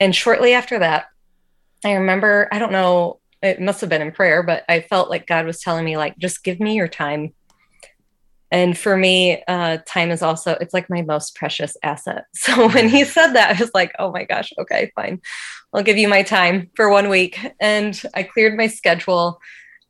And 0.00 0.14
shortly 0.14 0.52
after 0.52 0.78
that, 0.80 1.06
I 1.84 1.92
remember, 1.92 2.48
I 2.52 2.58
don't 2.58 2.72
know, 2.72 3.20
it 3.42 3.60
must 3.60 3.80
have 3.80 3.90
been 3.90 4.02
in 4.02 4.12
prayer, 4.12 4.42
but 4.42 4.64
I 4.68 4.80
felt 4.80 5.10
like 5.10 5.26
God 5.26 5.46
was 5.46 5.60
telling 5.60 5.84
me, 5.84 5.96
like, 5.96 6.16
just 6.18 6.44
give 6.44 6.60
me 6.60 6.74
your 6.74 6.88
time. 6.88 7.34
And 8.52 8.76
for 8.76 8.96
me, 8.96 9.42
uh, 9.48 9.78
time 9.86 10.10
is 10.10 10.22
also, 10.22 10.56
it's 10.60 10.74
like 10.74 10.90
my 10.90 11.02
most 11.02 11.34
precious 11.34 11.76
asset. 11.82 12.24
So 12.34 12.68
when 12.68 12.88
he 12.88 13.04
said 13.04 13.32
that, 13.32 13.56
I 13.56 13.60
was 13.60 13.70
like, 13.74 13.92
oh 13.98 14.12
my 14.12 14.24
gosh, 14.24 14.52
okay, 14.58 14.92
fine. 14.94 15.20
I'll 15.72 15.82
give 15.82 15.96
you 15.96 16.08
my 16.08 16.22
time 16.22 16.70
for 16.76 16.90
one 16.90 17.08
week. 17.08 17.38
And 17.60 18.00
I 18.14 18.24
cleared 18.24 18.56
my 18.56 18.66
schedule. 18.66 19.40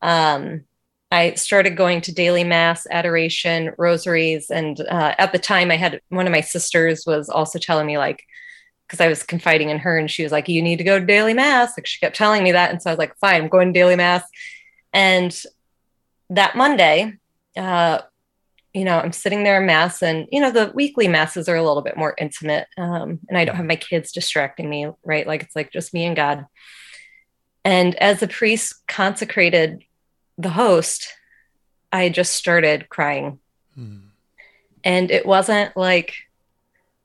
Um, 0.00 0.64
I 1.12 1.34
started 1.34 1.76
going 1.76 2.00
to 2.02 2.12
daily 2.12 2.42
mass, 2.42 2.86
adoration, 2.90 3.72
rosaries, 3.76 4.50
and 4.50 4.80
uh, 4.80 5.14
at 5.18 5.30
the 5.30 5.38
time, 5.38 5.70
I 5.70 5.76
had 5.76 6.00
one 6.08 6.26
of 6.26 6.32
my 6.32 6.40
sisters 6.40 7.04
was 7.06 7.28
also 7.28 7.58
telling 7.58 7.86
me 7.86 7.98
like, 7.98 8.24
because 8.88 8.98
I 8.98 9.08
was 9.08 9.22
confiding 9.22 9.68
in 9.68 9.78
her, 9.80 9.98
and 9.98 10.10
she 10.10 10.22
was 10.22 10.32
like, 10.32 10.48
"You 10.48 10.62
need 10.62 10.78
to 10.78 10.84
go 10.84 10.98
to 10.98 11.04
daily 11.04 11.34
mass." 11.34 11.76
Like 11.76 11.86
she 11.86 12.00
kept 12.00 12.16
telling 12.16 12.42
me 12.42 12.52
that, 12.52 12.70
and 12.70 12.80
so 12.80 12.88
I 12.88 12.94
was 12.94 12.98
like, 12.98 13.14
"Fine, 13.18 13.42
I'm 13.42 13.48
going 13.48 13.68
to 13.68 13.78
daily 13.78 13.94
mass." 13.94 14.24
And 14.94 15.38
that 16.30 16.56
Monday, 16.56 17.18
uh, 17.58 18.00
you 18.72 18.84
know, 18.86 18.98
I'm 18.98 19.12
sitting 19.12 19.44
there 19.44 19.60
in 19.60 19.66
mass, 19.66 20.02
and 20.02 20.26
you 20.32 20.40
know, 20.40 20.50
the 20.50 20.72
weekly 20.74 21.08
masses 21.08 21.46
are 21.46 21.56
a 21.56 21.62
little 21.62 21.82
bit 21.82 21.98
more 21.98 22.14
intimate, 22.16 22.68
um, 22.78 23.20
and 23.28 23.36
I 23.36 23.44
don't 23.44 23.56
have 23.56 23.66
my 23.66 23.76
kids 23.76 24.12
distracting 24.12 24.70
me, 24.70 24.88
right? 25.04 25.26
Like 25.26 25.42
it's 25.42 25.56
like 25.56 25.72
just 25.72 25.92
me 25.92 26.06
and 26.06 26.16
God. 26.16 26.46
And 27.66 27.94
as 27.96 28.20
the 28.20 28.28
priest 28.28 28.86
consecrated 28.88 29.84
the 30.38 30.50
host, 30.50 31.12
I 31.92 32.08
just 32.08 32.34
started 32.34 32.88
crying. 32.88 33.38
Hmm. 33.74 33.98
And 34.84 35.10
it 35.10 35.26
wasn't 35.26 35.76
like 35.76 36.14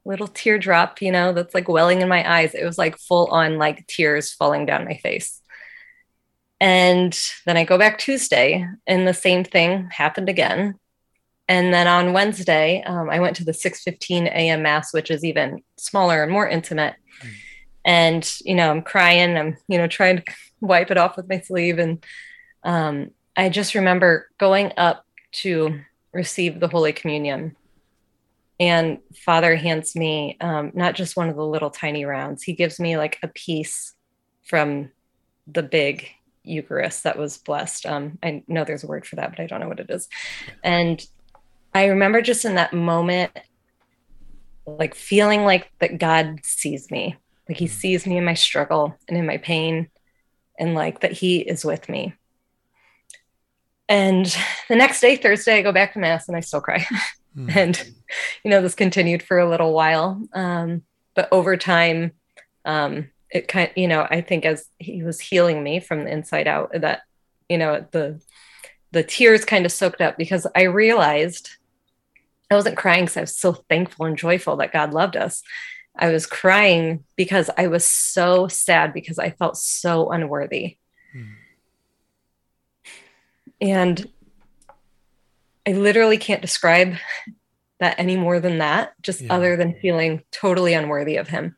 little 0.05 0.27
teardrop, 0.27 1.01
you 1.01 1.12
know, 1.12 1.34
that's 1.34 1.53
like 1.53 1.67
welling 1.67 2.01
in 2.01 2.07
my 2.07 2.29
eyes. 2.29 2.55
It 2.55 2.63
was 2.63 2.77
like 2.77 2.98
full 2.98 3.27
on 3.27 3.57
like 3.57 3.86
tears 3.88 4.34
falling 4.34 4.65
down 4.65 4.86
my 4.86 4.98
face. 4.98 5.41
And 6.60 7.17
then 7.46 7.57
I 7.57 7.65
go 7.65 7.77
back 7.77 8.00
Tuesday 8.00 8.67
and 8.88 9.07
the 9.07 9.13
same 9.13 9.43
thing 9.43 9.89
happened 9.91 10.29
again. 10.29 10.79
And 11.50 11.74
then 11.74 11.88
on 11.88 12.13
Wednesday, 12.13 12.84
um, 12.84 13.10
I 13.10 13.19
went 13.19 13.36
to 13.38 13.46
the 13.46 13.53
6:15 13.53 14.27
a.m. 14.27 14.63
mass, 14.63 14.93
which 14.93 15.10
is 15.10 15.24
even 15.24 15.63
smaller 15.77 16.24
and 16.24 16.31
more 16.31 16.48
intimate. 16.48 16.96
Mm. 17.22 17.29
And 17.86 18.34
you 18.43 18.55
know, 18.55 18.69
I'm 18.69 18.81
crying. 18.81 19.38
I'm 19.38 19.57
you 19.67 19.77
know 19.77 19.88
trying 19.88 20.17
to 20.17 20.24
wipe 20.60 20.91
it 20.91 20.98
off 20.98 21.15
with 21.15 21.29
my 21.29 21.39
sleeve, 21.39 21.79
and 21.79 22.03
um, 22.63 23.12
I 23.38 23.50
just 23.50 23.75
remember 23.75 24.29
going 24.39 24.74
up 24.77 25.06
to 25.44 25.79
receive 26.12 26.60
the 26.60 26.67
Holy 26.67 26.91
Communion. 26.91 27.56
And 28.60 28.98
Father 29.15 29.56
hands 29.56 29.96
me 29.96 30.36
um, 30.41 30.72
not 30.74 30.96
just 30.96 31.15
one 31.15 31.29
of 31.29 31.36
the 31.36 31.46
little 31.46 31.70
tiny 31.70 32.03
rounds, 32.03 32.41
he 32.41 32.53
gives 32.53 32.79
me 32.79 32.98
like 32.98 33.20
a 33.22 33.27
piece 33.27 33.94
from 34.44 34.91
the 35.46 35.62
big 35.62 36.10
Eucharist 36.44 37.03
that 37.03 37.20
was 37.20 37.38
blessed. 37.38 37.86
Um, 37.86 38.17
I 38.24 38.44
know 38.48 38.63
there's 38.63 38.84
a 38.84 38.88
word 38.88 39.06
for 39.06 39.17
that, 39.17 39.29
but 39.29 39.39
I 39.39 39.46
don't 39.46 39.60
know 39.60 39.67
what 39.67 39.79
it 39.79 39.91
is. 39.91 40.10
And 40.63 41.06
I 41.75 41.86
remember 41.86 42.22
just 42.24 42.46
in 42.46 42.56
that 42.56 42.74
moment, 42.74 43.38
like 44.65 44.96
feeling 44.96 45.44
like 45.44 45.72
that 45.79 46.00
God 46.00 46.39
sees 46.44 46.89
me, 46.89 47.15
like 47.48 47.60
He 47.60 47.67
sees 47.67 48.08
me 48.08 48.17
in 48.17 48.25
my 48.25 48.34
struggle 48.34 48.98
and 49.08 49.15
in 49.15 49.27
my 49.27 49.38
pain, 49.38 49.89
and 50.58 50.74
like 50.74 51.01
that 51.01 51.12
He 51.12 51.39
is 51.39 51.63
with 51.63 51.88
me. 51.88 52.15
And 53.89 54.25
the 54.67 54.75
next 54.75 55.00
day, 55.00 55.15
Thursday, 55.15 55.58
I 55.58 55.62
go 55.62 55.72
back 55.72 55.94
to 55.94 56.00
Mass 56.00 56.27
and 56.27 56.36
I 56.36 56.41
still 56.41 56.62
cry. 56.62 56.86
Mm. 57.38 57.56
and, 57.56 57.94
you 58.44 58.51
know, 58.51 58.62
this 58.62 58.75
continued 58.75 59.24
for 59.24 59.39
a 59.39 59.50
little 59.50 59.74
while. 59.74 60.22
Um, 60.34 60.84
but 61.15 61.29
over 61.32 61.58
time, 61.58 62.12
um, 62.65 63.10
it 63.29 63.48
kind 63.48 63.70
of, 63.70 63.77
you 63.77 63.88
know, 63.88 64.06
I 64.10 64.22
think 64.22 64.46
as 64.46 64.65
he 64.77 65.03
was 65.03 65.20
healing 65.20 65.63
me 65.63 65.79
from 65.79 66.03
the 66.03 66.12
inside 66.12 66.48
out, 66.48 66.72
that, 66.74 67.01
you 67.50 67.58
know, 67.58 67.86
the, 67.91 68.22
the 68.91 69.03
tears 69.03 69.46
kind 69.46 69.65
of 69.65 69.72
soaked 69.72 70.01
up 70.01 70.17
because 70.17 70.48
I 70.56 70.63
realized 70.63 71.50
I 72.50 72.56
wasn't 72.56 72.77
crying 72.77 73.06
because 73.06 73.17
I 73.17 73.22
was 73.22 73.38
so 73.38 73.53
thankful 73.53 74.06
and 74.06 74.17
joyful 74.17 74.58
that 74.58 74.72
God 74.72 74.94
loved 74.94 75.17
us. 75.17 75.44
I 75.98 76.12
was 76.12 76.25
crying 76.25 77.03
because 77.15 77.50
I 77.58 77.67
was 77.67 77.84
so 77.84 78.48
sad 78.48 78.94
because 78.94 79.20
I 79.20 79.32
felt 79.32 79.58
so 79.58 80.10
unworthy. 80.12 80.77
Mm. 83.62 83.68
And 83.68 84.10
I 85.66 85.74
literally 85.74 86.18
can't 86.18 86.42
describe 86.42 86.96
that 87.80 88.00
any 88.00 88.16
more 88.16 88.40
than 88.40 88.58
that, 88.60 88.94
just 89.02 89.22
yeah. 89.22 89.34
other 89.34 89.56
than 89.56 89.80
feeling 89.80 90.24
totally 90.32 90.74
unworthy 90.74 91.18
of 91.18 91.28
him. 91.28 91.56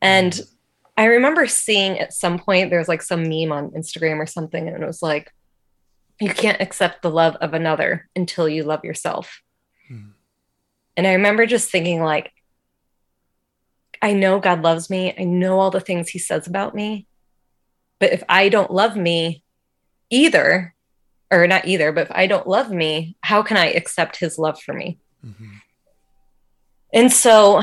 And 0.00 0.32
mm. 0.32 0.48
I 0.96 1.04
remember 1.06 1.46
seeing 1.46 1.98
at 1.98 2.12
some 2.12 2.38
point 2.38 2.70
there's 2.70 2.88
like 2.88 3.02
some 3.02 3.22
meme 3.22 3.52
on 3.52 3.70
Instagram 3.70 4.18
or 4.18 4.26
something, 4.26 4.68
and 4.68 4.82
it 4.82 4.86
was 4.86 5.02
like, 5.02 5.32
you 6.20 6.30
can't 6.30 6.60
accept 6.60 7.02
the 7.02 7.10
love 7.10 7.36
of 7.36 7.54
another 7.54 8.08
until 8.14 8.48
you 8.48 8.62
love 8.62 8.84
yourself. 8.84 9.42
Hmm. 9.88 10.10
And 10.96 11.06
I 11.06 11.14
remember 11.14 11.46
just 11.46 11.70
thinking, 11.70 12.00
like, 12.00 12.30
I 14.00 14.12
know 14.12 14.38
God 14.38 14.62
loves 14.62 14.88
me. 14.88 15.14
I 15.18 15.24
know 15.24 15.58
all 15.58 15.70
the 15.70 15.80
things 15.80 16.10
he 16.10 16.18
says 16.20 16.46
about 16.46 16.74
me. 16.74 17.06
But 17.98 18.12
if 18.12 18.22
I 18.28 18.50
don't 18.50 18.70
love 18.70 18.96
me 18.96 19.42
either, 20.10 20.74
or 21.32 21.46
not 21.46 21.66
either, 21.66 21.92
but 21.92 22.08
if 22.08 22.12
I 22.12 22.26
don't 22.26 22.46
love 22.46 22.70
me, 22.70 23.16
how 23.22 23.42
can 23.42 23.56
I 23.56 23.66
accept 23.72 24.18
his 24.18 24.38
love 24.38 24.60
for 24.60 24.74
me? 24.74 24.98
Mm-hmm. 25.26 25.54
And 26.92 27.10
so 27.10 27.62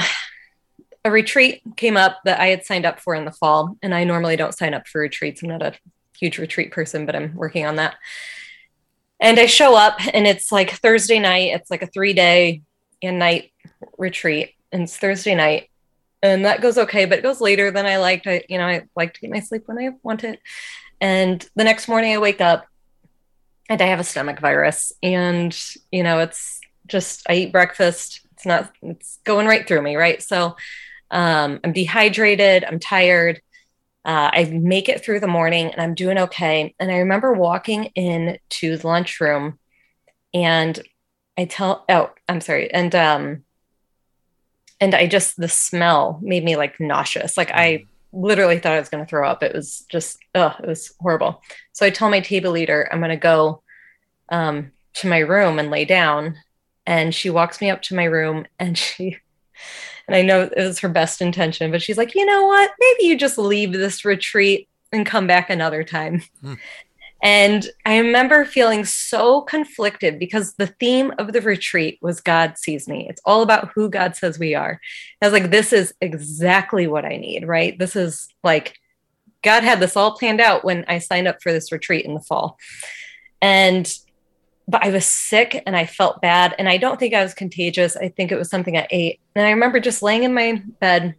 a 1.06 1.12
retreat 1.12 1.62
came 1.78 1.96
up 1.96 2.20
that 2.26 2.40
I 2.40 2.48
had 2.48 2.66
signed 2.66 2.86
up 2.86 3.00
for 3.00 3.14
in 3.14 3.26
the 3.26 3.32
fall. 3.32 3.78
And 3.82 3.94
I 3.94 4.04
normally 4.04 4.36
don't 4.36 4.58
sign 4.58 4.74
up 4.74 4.88
for 4.88 5.02
retreats. 5.02 5.44
I'm 5.44 5.50
not 5.50 5.62
a 5.62 5.74
huge 6.18 6.40
retreat 6.40 6.72
person, 6.72 7.06
but 7.06 7.16
I'm 7.16 7.36
working 7.36 7.66
on 7.66 7.76
that. 7.78 7.96
And 9.20 9.40
I 9.40 9.46
show 9.46 9.76
up 9.76 10.00
and 10.14 10.26
it's 10.26 10.52
like 10.52 10.72
Thursday 10.72 11.20
night. 11.20 11.52
It's 11.54 11.70
like 11.70 11.84
a 11.84 11.88
three 11.88 12.14
day 12.14 12.62
and 13.04 13.20
night 13.20 13.52
retreat. 13.98 14.56
And 14.72 14.84
it's 14.84 14.98
Thursday 14.98 15.36
night. 15.36 15.70
And 16.22 16.44
that 16.46 16.62
goes 16.62 16.78
okay, 16.78 17.06
but 17.06 17.20
it 17.20 17.24
goes 17.24 17.40
later 17.40 17.72
than 17.72 17.86
I 17.86 17.98
liked. 17.98 18.28
I, 18.28 18.44
you 18.50 18.58
know, 18.58 18.66
I 18.66 18.84
like 18.96 19.14
to 19.14 19.22
get 19.22 19.30
my 19.30 19.40
sleep 19.40 19.64
when 19.68 19.78
I 19.78 19.92
want 20.04 20.24
it. 20.24 20.40
And 21.00 21.48
the 21.56 21.64
next 21.64 21.88
morning 21.88 22.14
I 22.14 22.18
wake 22.18 22.42
up 22.42 22.66
and 23.70 23.82
I 23.82 23.86
have 23.86 24.00
a 24.00 24.04
stomach 24.04 24.40
virus. 24.40 24.92
And, 25.04 25.58
you 25.92 26.04
know, 26.04 26.20
it's 26.20 26.60
just, 26.88 27.22
I 27.30 27.36
eat 27.36 27.52
breakfast. 27.52 28.22
It's 28.34 28.46
not, 28.46 28.72
it's 28.82 29.20
going 29.24 29.46
right 29.46 29.68
through 29.68 29.84
me. 29.84 29.96
Right. 29.96 30.22
So 30.22 30.58
um, 31.12 31.60
I'm 31.64 31.72
dehydrated. 31.72 32.66
I'm 32.66 32.80
tired. 32.80 33.42
Uh, 34.04 34.32
I 34.34 34.46
make 34.46 34.90
it 34.90 35.04
through 35.04 35.20
the 35.20 35.28
morning 35.28 35.68
and 35.68 35.82
I'm 35.82 35.94
doing 35.94 36.18
okay. 36.18 36.74
And 36.80 36.92
I 36.92 36.98
remember 36.98 37.32
walking 37.34 37.86
in 37.96 38.40
to 38.50 38.78
the 38.78 38.88
lunchroom 38.88 39.60
and 40.34 40.80
I 41.38 41.46
tell, 41.46 41.86
oh, 41.90 42.12
I'm 42.28 42.42
sorry. 42.42 42.74
And, 42.74 42.96
um, 42.96 43.44
and 44.82 44.96
I 44.96 45.08
just, 45.08 45.38
the 45.38 45.50
smell 45.50 46.20
made 46.24 46.44
me 46.44 46.56
like 46.56 46.80
nauseous. 46.80 47.38
Like 47.38 47.52
I 47.52 47.86
literally 48.12 48.60
thought 48.60 48.74
I 48.74 48.80
was 48.80 48.90
going 48.90 49.04
to 49.04 49.10
throw 49.10 49.28
up. 49.28 49.44
It 49.44 49.54
was 49.54 49.86
just, 49.90 50.18
oh, 50.36 50.56
it 50.62 50.68
was 50.68 50.94
horrible. 51.00 51.42
So 51.74 51.86
I 51.86 51.90
tell 51.90 52.10
my 52.10 52.20
table 52.20 52.52
leader, 52.52 52.90
I'm 52.92 53.00
going 53.00 53.10
to 53.10 53.16
go 53.18 53.62
um, 54.30 54.72
to 54.96 55.08
my 55.08 55.20
room 55.20 55.60
and 55.60 55.70
lay 55.70 55.86
down. 55.86 56.38
And 56.86 57.14
she 57.14 57.30
walks 57.30 57.62
me 57.62 57.70
up 57.70 57.82
to 57.84 57.96
my 57.96 58.06
room 58.06 58.46
and 58.58 58.78
she, 58.78 59.18
and 60.08 60.16
I 60.16 60.22
know 60.22 60.44
it 60.44 60.56
was 60.56 60.80
her 60.80 60.90
best 60.90 61.22
intention, 61.22 61.72
but 61.72 61.82
she's 61.82 61.98
like, 61.98 62.16
you 62.16 62.26
know 62.26 62.46
what? 62.46 62.72
Maybe 62.80 63.08
you 63.08 63.18
just 63.18 63.38
leave 63.38 63.72
this 63.72 64.04
retreat 64.04 64.68
and 64.92 65.06
come 65.06 65.28
back 65.28 65.50
another 65.50 65.84
time. 65.84 66.24
Hmm. 66.42 66.56
And 67.22 67.68
I 67.86 67.98
remember 67.98 68.46
feeling 68.46 68.86
so 68.86 69.42
conflicted 69.42 70.20
because 70.20 70.54
the 70.54 70.68
theme 70.68 71.14
of 71.18 71.34
the 71.34 71.42
retreat 71.42 72.00
was 72.02 72.22
God 72.22 72.58
sees 72.58 72.88
me. 72.88 73.08
It's 73.10 73.22
all 73.26 73.42
about 73.42 73.72
who 73.76 73.90
God 73.90 74.16
says 74.16 74.40
we 74.40 74.56
are. 74.56 74.80
I 75.22 75.26
was 75.26 75.34
like, 75.34 75.52
this 75.52 75.74
is 75.74 75.94
exactly 76.00 76.88
what 76.88 77.06
I 77.06 77.18
need, 77.18 77.46
right? 77.46 77.78
This 77.78 77.96
is 77.96 78.30
like, 78.44 78.78
God 79.44 79.64
had 79.64 79.80
this 79.80 79.98
all 79.98 80.18
planned 80.18 80.42
out 80.42 80.64
when 80.64 80.86
I 80.88 81.00
signed 81.00 81.28
up 81.28 81.42
for 81.42 81.52
this 81.52 81.72
retreat 81.72 82.06
in 82.06 82.14
the 82.14 82.22
fall. 82.22 82.58
And 83.42 83.92
but 84.70 84.86
I 84.86 84.92
was 84.92 85.06
sick 85.06 85.64
and 85.66 85.76
I 85.76 85.88
felt 85.88 86.22
bad. 86.22 86.54
And 86.60 86.70
I 86.70 86.78
don't 86.78 87.00
think 87.00 87.16
I 87.16 87.24
was 87.24 87.34
contagious. 87.34 87.98
I 87.98 88.10
think 88.10 88.32
it 88.32 88.38
was 88.38 88.52
something 88.52 88.78
I 88.78 88.88
ate. 88.92 89.20
And 89.36 89.48
I 89.48 89.50
remember 89.50 89.80
just 89.80 90.04
laying 90.04 90.22
in 90.22 90.34
my 90.34 90.62
bed 90.80 91.16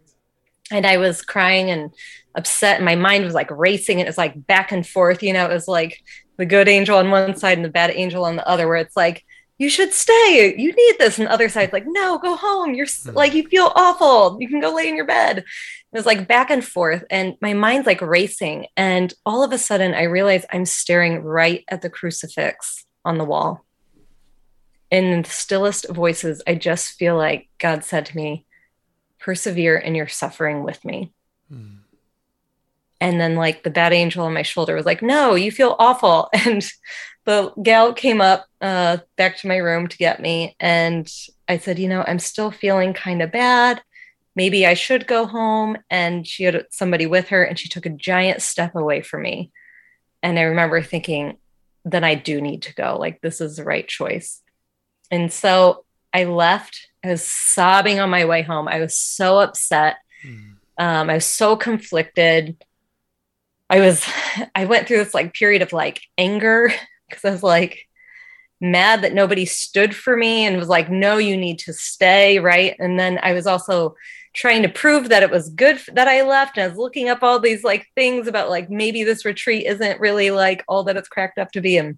and 0.71 0.85
I 0.85 0.97
was 0.97 1.21
crying 1.21 1.69
and 1.69 1.93
upset. 2.35 2.77
And 2.77 2.85
my 2.85 2.95
mind 2.95 3.25
was 3.25 3.33
like 3.33 3.51
racing. 3.51 3.99
And 3.99 4.07
it 4.07 4.09
was 4.09 4.17
like 4.17 4.47
back 4.47 4.71
and 4.71 4.87
forth. 4.87 5.21
You 5.21 5.33
know, 5.33 5.45
it 5.45 5.53
was 5.53 5.67
like 5.67 6.01
the 6.37 6.45
good 6.45 6.67
angel 6.67 6.97
on 6.97 7.11
one 7.11 7.35
side 7.35 7.57
and 7.57 7.65
the 7.65 7.69
bad 7.69 7.91
angel 7.91 8.25
on 8.25 8.35
the 8.35 8.47
other, 8.47 8.67
where 8.67 8.77
it's 8.77 8.95
like, 8.95 9.25
you 9.57 9.69
should 9.69 9.93
stay. 9.93 10.55
You 10.57 10.73
need 10.73 10.95
this. 10.97 11.19
And 11.19 11.27
the 11.27 11.31
other 11.31 11.47
side's 11.47 11.71
like, 11.71 11.85
no, 11.85 12.17
go 12.17 12.35
home. 12.35 12.73
You're 12.73 12.87
mm-hmm. 12.87 13.15
like, 13.15 13.35
you 13.35 13.47
feel 13.47 13.71
awful. 13.75 14.37
You 14.41 14.49
can 14.49 14.59
go 14.59 14.73
lay 14.73 14.89
in 14.89 14.95
your 14.95 15.05
bed. 15.05 15.37
It 15.37 15.45
was 15.91 16.07
like 16.07 16.27
back 16.27 16.49
and 16.49 16.65
forth. 16.65 17.03
And 17.11 17.35
my 17.41 17.53
mind's 17.53 17.85
like 17.85 18.01
racing. 18.01 18.65
And 18.75 19.13
all 19.23 19.43
of 19.43 19.51
a 19.51 19.59
sudden, 19.59 19.93
I 19.93 20.03
realize 20.03 20.45
I'm 20.51 20.65
staring 20.65 21.21
right 21.21 21.63
at 21.67 21.83
the 21.83 21.91
crucifix 21.91 22.85
on 23.05 23.19
the 23.19 23.23
wall. 23.23 23.63
In 24.89 25.21
the 25.21 25.29
stillest 25.29 25.87
voices, 25.89 26.41
I 26.47 26.55
just 26.55 26.97
feel 26.97 27.15
like 27.15 27.47
God 27.59 27.83
said 27.83 28.07
to 28.07 28.15
me, 28.17 28.45
persevere 29.21 29.77
in 29.77 29.95
your 29.95 30.07
suffering 30.07 30.63
with 30.63 30.83
me. 30.83 31.11
Hmm. 31.49 31.77
And 32.99 33.19
then, 33.19 33.35
like, 33.35 33.63
the 33.63 33.71
bad 33.71 33.93
angel 33.93 34.25
on 34.25 34.33
my 34.33 34.43
shoulder 34.43 34.75
was 34.75 34.85
like, 34.85 35.01
no, 35.01 35.35
you 35.35 35.51
feel 35.51 35.75
awful. 35.79 36.29
And 36.45 36.63
the 37.25 37.53
gal 37.61 37.93
came 37.93 38.19
up 38.19 38.47
uh, 38.61 38.97
back 39.15 39.37
to 39.37 39.47
my 39.47 39.57
room 39.57 39.87
to 39.87 39.97
get 39.97 40.19
me. 40.19 40.55
And 40.59 41.11
I 41.47 41.57
said, 41.57 41.77
you 41.77 41.87
know, 41.87 42.03
I'm 42.07 42.19
still 42.19 42.49
feeling 42.49 42.93
kind 42.93 43.21
of 43.21 43.31
bad. 43.31 43.81
Maybe 44.35 44.65
I 44.65 44.73
should 44.73 45.07
go 45.07 45.25
home. 45.25 45.77
And 45.89 46.25
she 46.25 46.43
had 46.43 46.65
somebody 46.71 47.05
with 47.05 47.29
her, 47.29 47.43
and 47.43 47.57
she 47.57 47.69
took 47.69 47.85
a 47.85 47.91
giant 47.91 48.41
step 48.41 48.75
away 48.75 49.01
from 49.01 49.23
me. 49.23 49.51
And 50.23 50.37
I 50.37 50.43
remember 50.43 50.81
thinking, 50.81 51.37
then 51.85 52.03
I 52.03 52.15
do 52.15 52.41
need 52.41 52.63
to 52.63 52.75
go. 52.75 52.97
Like, 52.99 53.21
this 53.21 53.41
is 53.41 53.55
the 53.55 53.63
right 53.63 53.87
choice. 53.87 54.41
And 55.09 55.31
so 55.33 55.85
I 56.13 56.25
left. 56.25 56.87
I 57.03 57.09
was 57.09 57.23
sobbing 57.23 57.99
on 57.99 58.09
my 58.09 58.25
way 58.25 58.41
home. 58.41 58.67
I 58.67 58.79
was 58.79 58.97
so 58.97 59.39
upset. 59.39 59.97
Mm. 60.25 60.55
Um, 60.77 61.09
I 61.09 61.15
was 61.15 61.25
so 61.25 61.55
conflicted. 61.55 62.63
I 63.69 63.79
was, 63.79 64.05
I 64.55 64.65
went 64.65 64.87
through 64.87 64.97
this 64.97 65.13
like 65.13 65.33
period 65.33 65.61
of 65.61 65.73
like 65.73 66.01
anger 66.17 66.71
because 67.09 67.25
I 67.25 67.31
was 67.31 67.43
like 67.43 67.87
mad 68.59 69.01
that 69.01 69.13
nobody 69.13 69.45
stood 69.45 69.95
for 69.95 70.15
me 70.15 70.45
and 70.45 70.57
was 70.57 70.69
like, 70.69 70.89
no, 70.89 71.17
you 71.17 71.35
need 71.35 71.59
to 71.59 71.73
stay. 71.73 72.39
Right. 72.39 72.75
And 72.79 72.99
then 72.99 73.19
I 73.23 73.33
was 73.33 73.47
also 73.47 73.95
trying 74.33 74.61
to 74.61 74.69
prove 74.69 75.09
that 75.09 75.23
it 75.23 75.31
was 75.31 75.49
good 75.49 75.81
that 75.93 76.07
I 76.07 76.21
left. 76.21 76.57
And 76.57 76.65
I 76.65 76.67
was 76.67 76.77
looking 76.77 77.09
up 77.09 77.23
all 77.23 77.39
these 77.39 77.63
like 77.63 77.87
things 77.95 78.27
about 78.27 78.49
like 78.49 78.69
maybe 78.69 79.03
this 79.03 79.25
retreat 79.25 79.65
isn't 79.65 79.99
really 79.99 80.31
like 80.31 80.63
all 80.67 80.83
that 80.85 80.95
it's 80.95 81.09
cracked 81.09 81.37
up 81.37 81.51
to 81.53 81.61
be. 81.61 81.77
And 81.77 81.97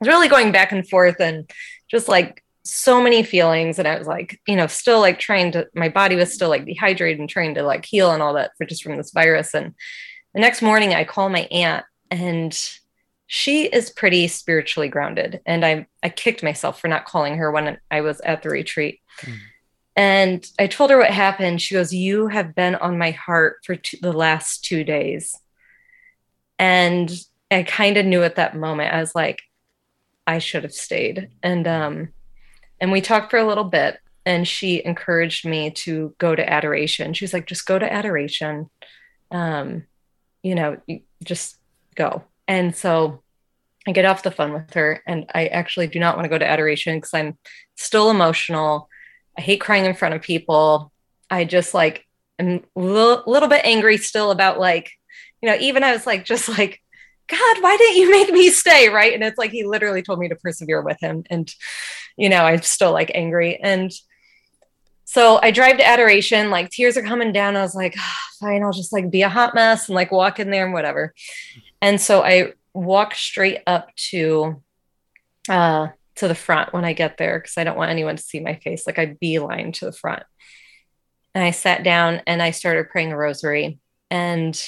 was 0.00 0.08
really 0.08 0.28
going 0.28 0.50
back 0.50 0.72
and 0.72 0.88
forth 0.88 1.20
and 1.20 1.48
just 1.90 2.08
like 2.08 2.42
so 2.68 3.02
many 3.02 3.22
feelings. 3.22 3.78
And 3.78 3.88
I 3.88 3.98
was 3.98 4.06
like, 4.06 4.40
you 4.46 4.56
know, 4.56 4.66
still 4.66 5.00
like 5.00 5.18
trying 5.18 5.52
to, 5.52 5.66
my 5.74 5.88
body 5.88 6.16
was 6.16 6.32
still 6.32 6.48
like 6.48 6.66
dehydrated 6.66 7.18
and 7.18 7.28
trying 7.28 7.54
to 7.54 7.62
like 7.62 7.84
heal 7.84 8.10
and 8.10 8.22
all 8.22 8.34
that 8.34 8.52
for 8.56 8.66
just 8.66 8.82
from 8.82 8.96
this 8.96 9.10
virus. 9.10 9.54
And 9.54 9.74
the 10.34 10.40
next 10.40 10.62
morning 10.62 10.94
I 10.94 11.04
call 11.04 11.28
my 11.28 11.48
aunt 11.50 11.84
and 12.10 12.56
she 13.26 13.64
is 13.66 13.90
pretty 13.90 14.28
spiritually 14.28 14.88
grounded. 14.88 15.40
And 15.46 15.64
I, 15.64 15.86
I 16.02 16.08
kicked 16.08 16.42
myself 16.42 16.80
for 16.80 16.88
not 16.88 17.04
calling 17.04 17.36
her 17.36 17.50
when 17.50 17.78
I 17.90 18.00
was 18.00 18.20
at 18.20 18.42
the 18.42 18.48
retreat. 18.48 19.00
Mm. 19.20 19.38
And 19.96 20.46
I 20.58 20.66
told 20.66 20.90
her 20.90 20.98
what 20.98 21.10
happened. 21.10 21.60
She 21.60 21.74
goes, 21.74 21.92
You 21.92 22.28
have 22.28 22.54
been 22.54 22.76
on 22.76 22.98
my 22.98 23.10
heart 23.10 23.56
for 23.64 23.74
two, 23.74 23.98
the 24.00 24.12
last 24.12 24.64
two 24.64 24.84
days. 24.84 25.36
And 26.58 27.12
I 27.50 27.64
kind 27.64 27.96
of 27.96 28.06
knew 28.06 28.22
at 28.22 28.36
that 28.36 28.56
moment, 28.56 28.94
I 28.94 29.00
was 29.00 29.14
like, 29.14 29.42
I 30.26 30.38
should 30.38 30.62
have 30.62 30.72
stayed. 30.72 31.30
And, 31.42 31.66
um, 31.66 32.08
and 32.80 32.92
we 32.92 33.00
talked 33.00 33.30
for 33.30 33.38
a 33.38 33.46
little 33.46 33.64
bit 33.64 33.98
and 34.24 34.46
she 34.46 34.84
encouraged 34.84 35.46
me 35.46 35.70
to 35.70 36.14
go 36.18 36.34
to 36.34 36.52
adoration. 36.52 37.14
She 37.14 37.24
was 37.24 37.32
like, 37.32 37.46
just 37.46 37.66
go 37.66 37.78
to 37.78 37.92
adoration. 37.92 38.68
Um, 39.30 39.84
you 40.42 40.54
know, 40.54 40.76
just 41.24 41.56
go. 41.94 42.24
And 42.46 42.74
so 42.76 43.22
I 43.86 43.92
get 43.92 44.04
off 44.04 44.22
the 44.22 44.30
phone 44.30 44.52
with 44.52 44.74
her, 44.74 45.02
and 45.06 45.30
I 45.34 45.46
actually 45.46 45.86
do 45.86 45.98
not 45.98 46.16
want 46.16 46.26
to 46.26 46.28
go 46.28 46.38
to 46.38 46.46
adoration 46.46 46.96
because 46.96 47.14
I'm 47.14 47.38
still 47.76 48.10
emotional. 48.10 48.88
I 49.36 49.40
hate 49.40 49.60
crying 49.60 49.86
in 49.86 49.94
front 49.94 50.14
of 50.14 50.20
people. 50.20 50.92
I 51.30 51.44
just 51.44 51.72
like 51.72 52.06
am 52.38 52.64
a 52.76 52.80
little, 52.80 53.22
little 53.26 53.48
bit 53.48 53.64
angry 53.64 53.96
still 53.96 54.30
about 54.30 54.60
like, 54.60 54.90
you 55.40 55.48
know, 55.48 55.56
even 55.58 55.84
I 55.84 55.92
was 55.92 56.06
like, 56.06 56.24
just 56.24 56.48
like, 56.48 56.82
God, 57.28 57.56
why 57.60 57.76
didn't 57.76 57.96
you 57.96 58.10
make 58.10 58.32
me 58.32 58.50
stay? 58.50 58.88
Right. 58.88 59.12
And 59.12 59.22
it's 59.22 59.38
like 59.38 59.50
he 59.50 59.64
literally 59.64 60.02
told 60.02 60.18
me 60.18 60.28
to 60.28 60.36
persevere 60.36 60.80
with 60.82 60.98
him. 61.00 61.24
And, 61.30 61.52
you 62.16 62.28
know, 62.28 62.44
I'm 62.44 62.62
still 62.62 62.92
like 62.92 63.10
angry. 63.14 63.58
And 63.62 63.92
so 65.04 65.38
I 65.42 65.50
drive 65.50 65.78
to 65.78 65.86
adoration, 65.86 66.50
like 66.50 66.70
tears 66.70 66.96
are 66.96 67.02
coming 67.02 67.32
down. 67.32 67.56
I 67.56 67.62
was 67.62 67.74
like, 67.74 67.94
oh, 67.98 68.16
fine, 68.40 68.62
I'll 68.62 68.72
just 68.72 68.92
like 68.92 69.10
be 69.10 69.22
a 69.22 69.28
hot 69.28 69.54
mess 69.54 69.88
and 69.88 69.94
like 69.94 70.12
walk 70.12 70.38
in 70.38 70.50
there 70.50 70.64
and 70.64 70.74
whatever. 70.74 71.14
And 71.80 72.00
so 72.00 72.22
I 72.22 72.52
walk 72.74 73.14
straight 73.14 73.60
up 73.66 73.94
to 73.96 74.62
uh 75.48 75.88
to 76.16 76.28
the 76.28 76.34
front 76.34 76.72
when 76.72 76.84
I 76.84 76.92
get 76.92 77.16
there 77.16 77.38
because 77.38 77.56
I 77.56 77.64
don't 77.64 77.76
want 77.76 77.90
anyone 77.90 78.16
to 78.16 78.22
see 78.22 78.40
my 78.40 78.56
face. 78.56 78.86
Like 78.86 78.98
I 78.98 79.16
beeline 79.20 79.72
to 79.72 79.86
the 79.86 79.92
front. 79.92 80.24
And 81.34 81.44
I 81.44 81.52
sat 81.52 81.84
down 81.84 82.20
and 82.26 82.42
I 82.42 82.50
started 82.50 82.90
praying 82.90 83.12
a 83.12 83.16
rosary. 83.16 83.78
And 84.10 84.60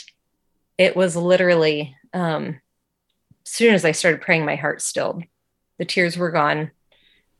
it 0.78 0.96
was 0.96 1.16
literally 1.16 1.96
um 2.12 2.60
as 3.46 3.52
soon 3.52 3.74
as 3.74 3.84
I 3.84 3.92
started 3.92 4.20
praying, 4.20 4.44
my 4.44 4.56
heart 4.56 4.80
stilled. 4.80 5.24
The 5.78 5.84
tears 5.84 6.16
were 6.16 6.30
gone. 6.30 6.70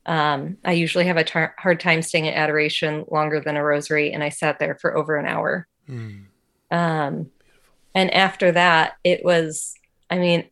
Um, 0.05 0.57
I 0.65 0.73
usually 0.73 1.05
have 1.05 1.17
a 1.17 1.23
tar- 1.23 1.55
hard 1.57 1.79
time 1.79 2.01
staying 2.01 2.25
in 2.25 2.33
adoration 2.33 3.05
longer 3.09 3.39
than 3.39 3.55
a 3.55 3.63
rosary, 3.63 4.11
and 4.11 4.23
I 4.23 4.29
sat 4.29 4.59
there 4.59 4.75
for 4.75 4.97
over 4.97 5.15
an 5.15 5.27
hour. 5.27 5.67
Mm. 5.87 6.25
Um, 6.71 7.29
and 7.93 8.13
after 8.13 8.51
that, 8.51 8.93
it 9.03 9.23
was, 9.23 9.75
I 10.09 10.17
mean, 10.17 10.49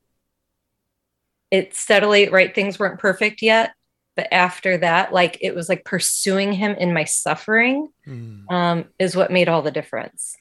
it 1.51 1.75
steadily, 1.75 2.29
right? 2.29 2.53
Things 2.53 2.77
weren't 2.77 2.99
perfect 2.99 3.41
yet. 3.41 3.73
But 4.15 4.33
after 4.33 4.77
that, 4.77 5.13
like 5.13 5.37
it 5.41 5.55
was 5.55 5.69
like 5.69 5.85
pursuing 5.85 6.51
him 6.51 6.73
in 6.73 6.93
my 6.93 7.05
suffering 7.05 7.89
mm. 8.05 8.51
um, 8.51 8.85
is 8.99 9.15
what 9.15 9.31
made 9.31 9.49
all 9.49 9.61
the 9.61 9.71
difference. 9.71 10.35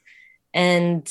And, 0.52 1.08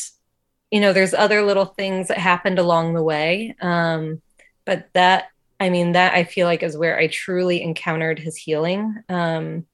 you 0.72 0.80
know, 0.80 0.94
there's 0.94 1.14
other 1.14 1.44
little 1.44 1.66
things 1.66 2.10
that 2.10 2.18
happened 2.18 2.60
along 2.60 2.94
the 2.94 3.04
way. 3.04 3.56
Um, 3.62 4.22
but 4.66 4.90
that 4.94 5.30
I 5.60 5.70
mean, 5.70 5.94
that 5.94 6.14
I 6.14 6.24
feel 6.24 6.46
like 6.46 6.62
is 6.62 6.78
where 6.78 7.00
I 7.00 7.08
truly 7.08 7.62
encountered 7.62 8.20
his 8.20 8.38
healing. 8.38 9.04
Um, 9.10 9.66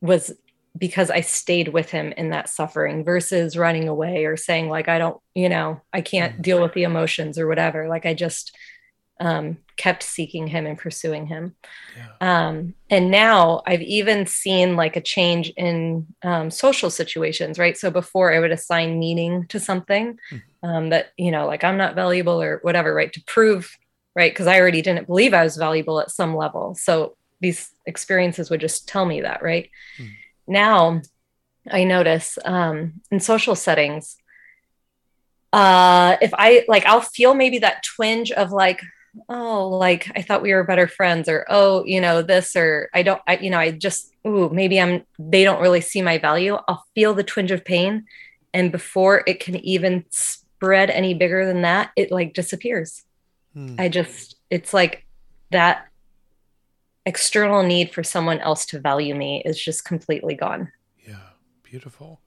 was 0.00 0.32
because 0.76 1.10
I 1.10 1.22
stayed 1.22 1.68
with 1.68 1.90
him 1.90 2.12
in 2.12 2.30
that 2.30 2.48
suffering 2.48 3.04
versus 3.04 3.56
running 3.56 3.88
away 3.88 4.24
or 4.26 4.36
saying 4.36 4.68
like 4.68 4.88
I 4.88 4.98
don't, 4.98 5.20
you 5.34 5.48
know, 5.48 5.80
I 5.92 6.00
can't 6.02 6.38
mm. 6.38 6.42
deal 6.42 6.62
with 6.62 6.72
the 6.72 6.84
emotions 6.84 7.38
or 7.38 7.48
whatever. 7.48 7.88
Like 7.88 8.06
I 8.06 8.14
just 8.14 8.56
um, 9.20 9.58
kept 9.76 10.02
seeking 10.02 10.46
him 10.46 10.66
and 10.66 10.78
pursuing 10.78 11.26
him. 11.26 11.54
Yeah. 11.96 12.48
Um, 12.48 12.74
and 12.90 13.10
now 13.10 13.62
I've 13.66 13.82
even 13.82 14.26
seen 14.26 14.76
like 14.76 14.96
a 14.96 15.00
change 15.00 15.50
in 15.56 16.06
um, 16.22 16.50
social 16.50 16.90
situations, 16.90 17.58
right? 17.58 17.76
So 17.76 17.90
before 17.90 18.32
I 18.32 18.40
would 18.40 18.52
assign 18.52 18.98
meaning 18.98 19.46
to 19.48 19.60
something 19.60 20.18
mm. 20.62 20.90
that, 20.90 21.12
you 21.16 21.30
know, 21.30 21.46
like 21.46 21.64
I'm 21.64 21.76
not 21.76 21.94
valuable 21.94 22.40
or 22.40 22.58
whatever, 22.62 22.94
right? 22.94 23.12
To 23.12 23.22
prove 23.24 23.76
right? 24.18 24.32
Because 24.32 24.48
I 24.48 24.60
already 24.60 24.82
didn't 24.82 25.06
believe 25.06 25.32
I 25.32 25.44
was 25.44 25.56
valuable 25.56 26.00
at 26.00 26.10
some 26.10 26.34
level. 26.34 26.74
So 26.74 27.16
these 27.40 27.70
experiences 27.86 28.50
would 28.50 28.60
just 28.60 28.88
tell 28.88 29.04
me 29.04 29.20
that, 29.20 29.44
right? 29.44 29.70
Mm. 29.96 30.10
Now 30.48 31.02
I 31.70 31.84
notice 31.84 32.36
um, 32.44 32.94
in 33.12 33.20
social 33.20 33.54
settings, 33.54 34.16
uh, 35.52 36.16
if 36.20 36.34
I 36.34 36.64
like, 36.66 36.84
I'll 36.84 37.00
feel 37.00 37.32
maybe 37.32 37.60
that 37.60 37.84
twinge 37.84 38.32
of 38.32 38.50
like, 38.50 38.80
oh, 39.28 39.68
like 39.68 40.10
I 40.16 40.22
thought 40.22 40.42
we 40.42 40.52
were 40.52 40.64
better 40.64 40.88
friends, 40.88 41.28
or 41.28 41.46
oh, 41.48 41.84
you 41.84 42.00
know, 42.00 42.22
this, 42.22 42.56
or 42.56 42.88
I 42.94 43.02
don't, 43.02 43.20
I, 43.26 43.36
you 43.38 43.50
know, 43.50 43.58
I 43.58 43.70
just, 43.70 44.12
ooh, 44.26 44.50
maybe 44.50 44.80
I'm, 44.80 45.04
they 45.18 45.44
don't 45.44 45.60
really 45.60 45.80
see 45.80 46.02
my 46.02 46.18
value. 46.18 46.56
I'll 46.68 46.84
feel 46.94 47.14
the 47.14 47.24
twinge 47.24 47.50
of 47.50 47.64
pain. 47.64 48.06
And 48.54 48.72
before 48.72 49.22
it 49.26 49.40
can 49.40 49.56
even 49.56 50.04
spread 50.10 50.90
any 50.90 51.14
bigger 51.14 51.44
than 51.46 51.62
that, 51.62 51.90
it 51.96 52.10
like 52.10 52.34
disappears. 52.34 53.04
Hmm. 53.52 53.76
I 53.78 53.88
just, 53.88 54.36
it's 54.50 54.72
like 54.72 55.04
that 55.50 55.86
external 57.06 57.62
need 57.62 57.92
for 57.92 58.02
someone 58.02 58.38
else 58.40 58.66
to 58.66 58.80
value 58.80 59.14
me 59.14 59.42
is 59.44 59.62
just 59.62 59.84
completely 59.84 60.34
gone. 60.34 60.72
Yeah. 61.06 61.30
Beautiful. 61.62 62.20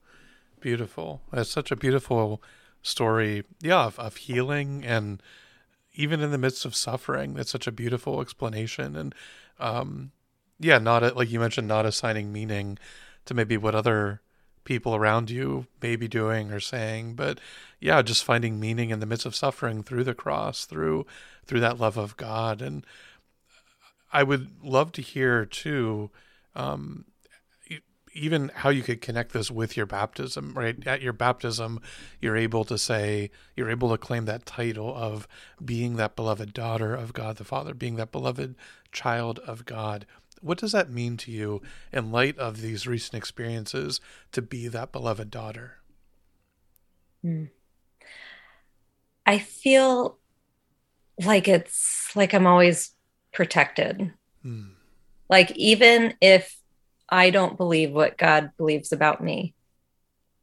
Beautiful. 0.60 1.22
That's 1.32 1.50
such 1.50 1.70
a 1.70 1.76
beautiful 1.76 2.42
story. 2.82 3.44
Yeah. 3.60 3.84
Of, 3.84 3.98
of 3.98 4.16
healing 4.16 4.84
and 4.84 5.22
even 5.94 6.20
in 6.20 6.30
the 6.30 6.38
midst 6.38 6.64
of 6.64 6.74
suffering. 6.74 7.34
That's 7.34 7.50
such 7.50 7.66
a 7.66 7.72
beautiful 7.72 8.20
explanation. 8.20 8.96
And, 8.96 9.14
um, 9.58 10.12
yeah, 10.58 10.78
not 10.78 11.02
a, 11.02 11.08
like 11.14 11.30
you 11.30 11.40
mentioned, 11.40 11.68
not 11.68 11.86
assigning 11.86 12.32
meaning 12.32 12.78
to 13.24 13.34
maybe 13.34 13.56
what 13.56 13.74
other 13.74 14.20
people 14.64 14.94
around 14.94 15.30
you 15.30 15.66
may 15.80 15.96
be 15.96 16.06
doing 16.06 16.52
or 16.52 16.60
saying 16.60 17.14
but 17.14 17.38
yeah 17.80 18.00
just 18.00 18.24
finding 18.24 18.60
meaning 18.60 18.90
in 18.90 19.00
the 19.00 19.06
midst 19.06 19.26
of 19.26 19.34
suffering 19.34 19.82
through 19.82 20.04
the 20.04 20.14
cross 20.14 20.64
through 20.64 21.04
through 21.44 21.60
that 21.60 21.80
love 21.80 21.96
of 21.96 22.16
god 22.16 22.62
and 22.62 22.86
i 24.12 24.22
would 24.22 24.50
love 24.62 24.92
to 24.92 25.02
hear 25.02 25.44
too 25.44 26.10
um, 26.54 27.06
even 28.14 28.50
how 28.54 28.68
you 28.68 28.82
could 28.82 29.00
connect 29.00 29.32
this 29.32 29.50
with 29.50 29.76
your 29.76 29.86
baptism 29.86 30.52
right 30.54 30.86
at 30.86 31.00
your 31.00 31.12
baptism 31.12 31.80
you're 32.20 32.36
able 32.36 32.64
to 32.64 32.76
say 32.76 33.30
you're 33.56 33.70
able 33.70 33.90
to 33.90 33.98
claim 33.98 34.26
that 34.26 34.44
title 34.44 34.94
of 34.94 35.26
being 35.64 35.96
that 35.96 36.14
beloved 36.14 36.52
daughter 36.52 36.94
of 36.94 37.12
god 37.12 37.36
the 37.36 37.44
father 37.44 37.74
being 37.74 37.96
that 37.96 38.12
beloved 38.12 38.54
child 38.92 39.38
of 39.40 39.64
god 39.64 40.06
what 40.42 40.58
does 40.58 40.72
that 40.72 40.90
mean 40.90 41.16
to 41.18 41.30
you 41.30 41.62
in 41.92 42.10
light 42.10 42.36
of 42.38 42.60
these 42.60 42.86
recent 42.86 43.14
experiences 43.14 44.00
to 44.32 44.42
be 44.42 44.68
that 44.68 44.92
beloved 44.92 45.30
daughter? 45.30 45.76
Hmm. 47.22 47.44
I 49.24 49.38
feel 49.38 50.18
like 51.24 51.46
it's 51.46 52.10
like 52.16 52.34
I'm 52.34 52.46
always 52.46 52.92
protected. 53.32 54.12
Hmm. 54.42 54.70
Like, 55.30 55.52
even 55.52 56.14
if 56.20 56.58
I 57.08 57.30
don't 57.30 57.56
believe 57.56 57.92
what 57.92 58.18
God 58.18 58.50
believes 58.56 58.92
about 58.92 59.22
me, 59.22 59.54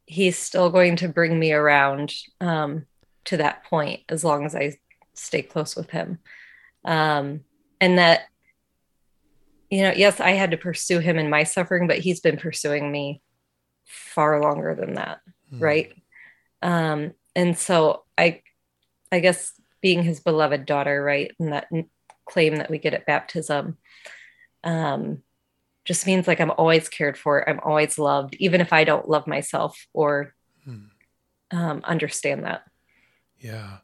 He's 0.06 0.38
still 0.38 0.70
going 0.70 0.96
to 0.96 1.08
bring 1.08 1.38
me 1.38 1.52
around 1.52 2.12
um, 2.40 2.86
to 3.26 3.36
that 3.36 3.64
point 3.64 4.00
as 4.08 4.24
long 4.24 4.44
as 4.44 4.54
I 4.54 4.76
stay 5.14 5.42
close 5.42 5.76
with 5.76 5.90
Him. 5.90 6.18
Um, 6.84 7.40
and 7.80 7.98
that 7.98 8.22
you 9.70 9.82
know, 9.82 9.92
yes, 9.94 10.20
I 10.20 10.32
had 10.32 10.50
to 10.50 10.56
pursue 10.56 10.98
him 10.98 11.16
in 11.16 11.30
my 11.30 11.44
suffering, 11.44 11.86
but 11.86 11.98
he's 11.98 12.20
been 12.20 12.36
pursuing 12.36 12.90
me 12.90 13.22
far 13.86 14.42
longer 14.42 14.74
than 14.74 14.94
that, 14.94 15.20
mm. 15.52 15.60
right? 15.60 15.92
Um, 16.60 17.12
and 17.36 17.56
so 17.56 18.02
I, 18.18 18.42
I 19.12 19.20
guess 19.20 19.52
being 19.80 20.02
his 20.02 20.20
beloved 20.20 20.66
daughter, 20.66 21.02
right, 21.02 21.30
and 21.38 21.52
that 21.52 21.68
claim 22.28 22.56
that 22.56 22.70
we 22.70 22.78
get 22.78 22.94
at 22.94 23.06
baptism, 23.06 23.78
um, 24.64 25.22
just 25.90 26.06
means 26.06 26.28
like 26.28 26.40
I'm 26.40 26.52
always 26.52 26.88
cared 26.88 27.18
for, 27.18 27.48
I'm 27.48 27.58
always 27.64 27.98
loved, 27.98 28.36
even 28.38 28.60
if 28.60 28.72
I 28.72 28.84
don't 28.84 29.08
love 29.08 29.26
myself 29.26 29.88
or 29.92 30.36
mm. 30.64 30.86
um, 31.50 31.80
understand 31.82 32.44
that. 32.44 32.62
Yeah, 33.40 33.78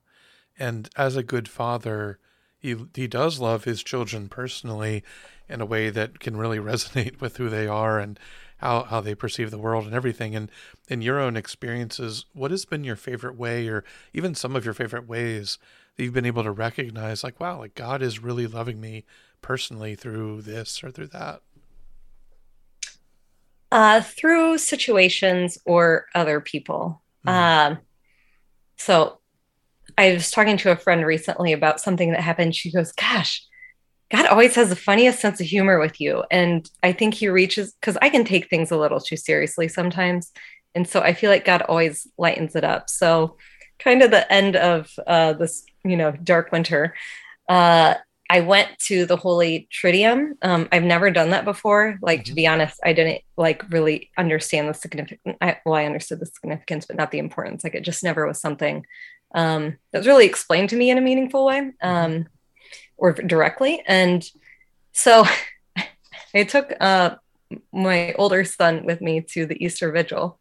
and 0.57 0.89
as 0.95 1.17
a 1.17 1.25
good 1.25 1.49
father, 1.49 2.21
he 2.59 2.77
he 2.95 3.09
does 3.09 3.41
love 3.41 3.65
his 3.65 3.83
children 3.83 4.29
personally 4.29 5.03
in 5.49 5.61
a 5.61 5.67
way 5.67 5.91
that 5.91 6.21
can 6.21 6.37
really 6.37 6.59
resonate 6.59 7.21
with 7.21 7.39
who 7.39 7.49
they 7.49 7.67
are 7.67 7.99
and 7.99 8.21
how, 8.59 8.85
how 8.85 9.01
they 9.01 9.17
perceive 9.17 9.51
the 9.51 9.59
world 9.59 9.85
and 9.85 9.95
everything. 9.95 10.37
And 10.37 10.49
in 10.87 11.03
your 11.03 11.19
own 11.19 11.37
experiences, 11.37 12.25
what 12.35 12.53
has 12.53 12.65
been 12.65 12.85
your 12.85 12.95
favorite 12.95 13.37
way, 13.37 13.67
or 13.67 13.83
even 14.15 14.37
some 14.37 14.55
of 14.55 14.65
your 14.65 14.75
favorite 14.75 15.09
ways 15.09 15.59
that 15.97 16.05
you've 16.05 16.15
been 16.15 16.25
able 16.25 16.45
to 16.45 16.53
recognize, 16.53 17.25
like, 17.25 17.41
wow, 17.41 17.59
like 17.59 17.75
God 17.75 18.01
is 18.01 18.23
really 18.23 18.47
loving 18.47 18.81
me 18.81 19.05
personally 19.43 19.97
through 19.97 20.43
this 20.43 20.85
or 20.85 20.93
through 20.93 21.09
that? 21.09 21.43
Uh, 23.73 24.01
through 24.01 24.59
situations 24.59 25.59
or 25.67 26.07
other 26.15 26.41
people. 26.41 27.03
Mm. 27.27 27.33
Um, 27.33 27.79
so 28.77 29.19
I 29.99 30.13
was 30.13 30.31
talking 30.31 30.57
to 30.59 30.71
a 30.71 30.77
friend 30.77 31.05
recently 31.05 31.53
about 31.53 31.81
something 31.81 32.13
that 32.13 32.21
happened. 32.21 32.55
She 32.55 32.71
goes, 32.71 32.93
Gosh, 32.93 33.45
God 34.11 34.27
always 34.27 34.55
has 34.55 34.69
the 34.69 34.77
funniest 34.77 35.21
sense 35.21 35.41
of 35.41 35.47
humor 35.47 35.81
with 35.81 36.01
you. 36.01 36.23
And 36.31 36.69
I 36.83 36.93
think 36.93 37.15
he 37.15 37.29
reaches 37.29 37.73
because 37.81 37.97
I 38.01 38.09
can 38.09 38.25
take 38.25 38.49
things 38.49 38.71
a 38.71 38.79
little 38.79 39.01
too 39.01 39.17
seriously 39.17 39.69
sometimes. 39.69 40.31
And 40.75 40.87
so 40.87 41.01
I 41.01 41.15
feel 41.15 41.31
like 41.31 41.45
God 41.45 41.63
always 41.63 42.07
lightens 42.19 42.55
it 42.55 42.65
up. 42.65 42.89
So, 42.91 43.37
kind 43.79 44.03
of 44.03 44.11
the 44.11 44.31
end 44.33 44.57
of 44.57 44.91
uh, 45.07 45.35
this, 45.35 45.65
you 45.85 45.97
know, 45.97 46.13
dark 46.13 46.53
winter, 46.53 46.95
uh, 47.49 47.95
I 48.29 48.41
went 48.41 48.79
to 48.87 49.07
the 49.07 49.17
Holy 49.17 49.69
Triduum. 49.73 50.33
Um, 50.43 50.69
I've 50.73 50.83
never 50.83 51.11
done 51.11 51.31
that 51.31 51.45
before. 51.45 51.99
Like, 52.03 52.21
mm-hmm. 52.21 52.31
to 52.31 52.35
be 52.35 52.47
honest, 52.47 52.81
I 52.85 52.93
didn't 52.93 53.23
like 53.37 53.69
really 53.71 54.11
understand 54.17 54.69
the 54.69 54.75
significance. 54.75 55.37
I, 55.41 55.59
well, 55.65 55.75
I 55.75 55.85
understood 55.85 56.21
the 56.21 56.27
significance, 56.27 56.87
but 56.87 56.97
not 56.97 57.11
the 57.11 57.19
importance. 57.19 57.63
Like, 57.63 57.75
it 57.75 57.85
just 57.85 58.03
never 58.03 58.27
was 58.27 58.41
something 58.41 58.85
um, 59.35 59.79
that 59.93 59.99
was 59.99 60.07
really 60.07 60.27
explained 60.27 60.71
to 60.71 60.77
me 60.77 60.91
in 60.91 60.99
a 60.99 61.03
meaningful 61.03 61.47
way 61.47 61.73
um, 61.83 62.27
or 62.97 63.13
directly. 63.13 63.83
And 63.87 64.29
so 64.93 65.25
I 66.35 66.45
took 66.45 66.73
uh, 66.81 67.17
my 67.73 68.13
older 68.15 68.45
son 68.45 68.85
with 68.85 69.01
me 69.01 69.21
to 69.33 69.47
the 69.47 69.63
Easter 69.65 69.93
Vigil. 69.93 70.39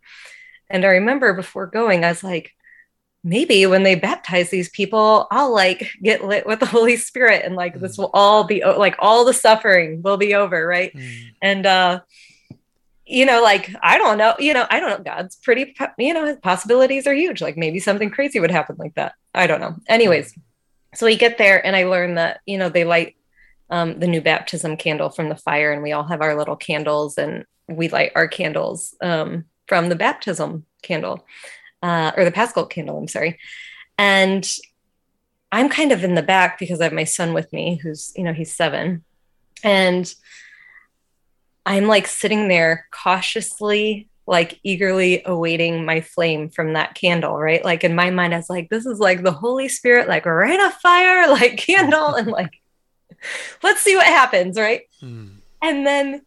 And 0.70 0.84
I 0.84 0.90
remember 0.90 1.34
before 1.34 1.68
going, 1.68 2.04
I 2.04 2.10
was 2.10 2.24
like, 2.24 2.52
maybe 3.26 3.66
when 3.66 3.82
they 3.82 3.96
baptize 3.96 4.52
these 4.52 4.70
people, 4.70 5.28
I'll 5.32 5.52
like 5.52 5.90
get 6.02 6.24
lit 6.24 6.46
with 6.46 6.60
the 6.60 6.66
Holy 6.78 6.96
Spirit 6.96 7.44
and 7.44 7.56
like 7.56 7.76
mm. 7.76 7.82
this 7.82 7.98
will 7.98 8.12
all 8.14 8.46
be 8.46 8.64
like 8.64 8.96
all 9.00 9.26
the 9.26 9.34
suffering 9.34 10.04
will 10.04 10.18
be 10.18 10.36
over, 10.36 10.66
right? 10.66 10.96
Mm. 10.96 11.32
And 11.42 11.66
uh 11.66 12.00
you 13.08 13.26
know, 13.26 13.44
like 13.44 13.76
I 13.84 13.98
don't 13.98 14.18
know, 14.18 14.36
you 14.40 14.54
know, 14.54 14.66
I 14.70 14.80
don't 14.80 14.90
know. 14.90 15.04
God's 15.04 15.36
pretty, 15.36 15.76
you 15.98 16.14
know, 16.14 16.26
his 16.26 16.38
possibilities 16.38 17.06
are 17.06 17.14
huge. 17.14 17.42
Like 17.42 17.58
maybe 17.58 17.80
something 17.80 18.10
crazy 18.10 18.40
would 18.40 18.52
happen 18.52 18.78
like 18.80 18.96
that. 18.96 19.14
I 19.34 19.46
don't 19.46 19.60
know. 19.60 19.76
Anyways, 19.88 20.34
so 20.96 21.06
we 21.06 21.16
get 21.16 21.38
there 21.38 21.64
and 21.64 21.76
I 21.76 21.86
learn 21.86 22.16
that, 22.16 22.42
you 22.48 22.58
know, 22.58 22.70
they 22.70 22.84
light 22.84 23.16
um, 23.70 24.00
the 24.00 24.08
new 24.08 24.22
baptism 24.22 24.78
candle 24.78 25.10
from 25.10 25.30
the 25.30 25.36
fire 25.36 25.72
and 25.72 25.84
we 25.84 25.92
all 25.92 26.04
have 26.04 26.22
our 26.22 26.36
little 26.36 26.56
candles 26.56 27.18
and 27.18 27.46
we 27.68 27.90
light 27.90 28.12
our 28.16 28.28
candles 28.28 28.96
um, 29.02 29.46
from 29.68 29.90
the 29.90 29.96
baptism 29.96 30.66
candle 30.82 31.26
uh, 31.86 32.12
or 32.18 32.26
the 32.26 32.32
Paschal 32.32 32.66
candle, 32.66 32.98
I'm 32.98 33.08
sorry. 33.08 33.38
And 34.00 34.44
I'm 35.52 35.70
kind 35.70 35.92
of 35.92 36.04
in 36.04 36.16
the 36.16 36.24
back 36.24 36.58
because 36.58 36.82
I 36.82 36.86
have 36.86 36.94
my 36.94 37.04
son 37.04 37.32
with 37.34 37.54
me, 37.54 37.76
who's, 37.76 38.12
you 38.16 38.24
know, 38.24 38.34
he's 38.34 38.52
seven. 38.52 39.04
And 39.64 40.12
I'm 41.64 41.86
like 41.86 42.08
sitting 42.08 42.48
there 42.48 42.88
cautiously, 42.90 44.10
like 44.26 44.60
eagerly 44.64 45.22
awaiting 45.28 45.86
my 45.86 46.02
flame 46.02 46.50
from 46.50 46.74
that 46.74 46.96
candle, 46.96 47.38
right? 47.38 47.64
Like 47.64 47.84
in 47.84 47.94
my 47.94 48.10
mind, 48.10 48.34
I 48.34 48.38
was 48.38 48.50
like, 48.50 48.70
this 48.70 48.88
is 48.88 48.98
like 48.98 49.22
the 49.22 49.32
Holy 49.32 49.68
Spirit, 49.68 50.08
like 50.08 50.26
right 50.26 50.60
a 50.60 50.72
fire, 50.72 51.28
like 51.30 51.58
candle, 51.58 52.16
and 52.16 52.30
like, 52.30 52.62
let's 53.62 53.82
see 53.82 53.96
what 53.96 54.08
happens, 54.08 54.58
right? 54.58 54.82
Hmm. 55.00 55.28
And 55.62 55.86
then 55.86 56.24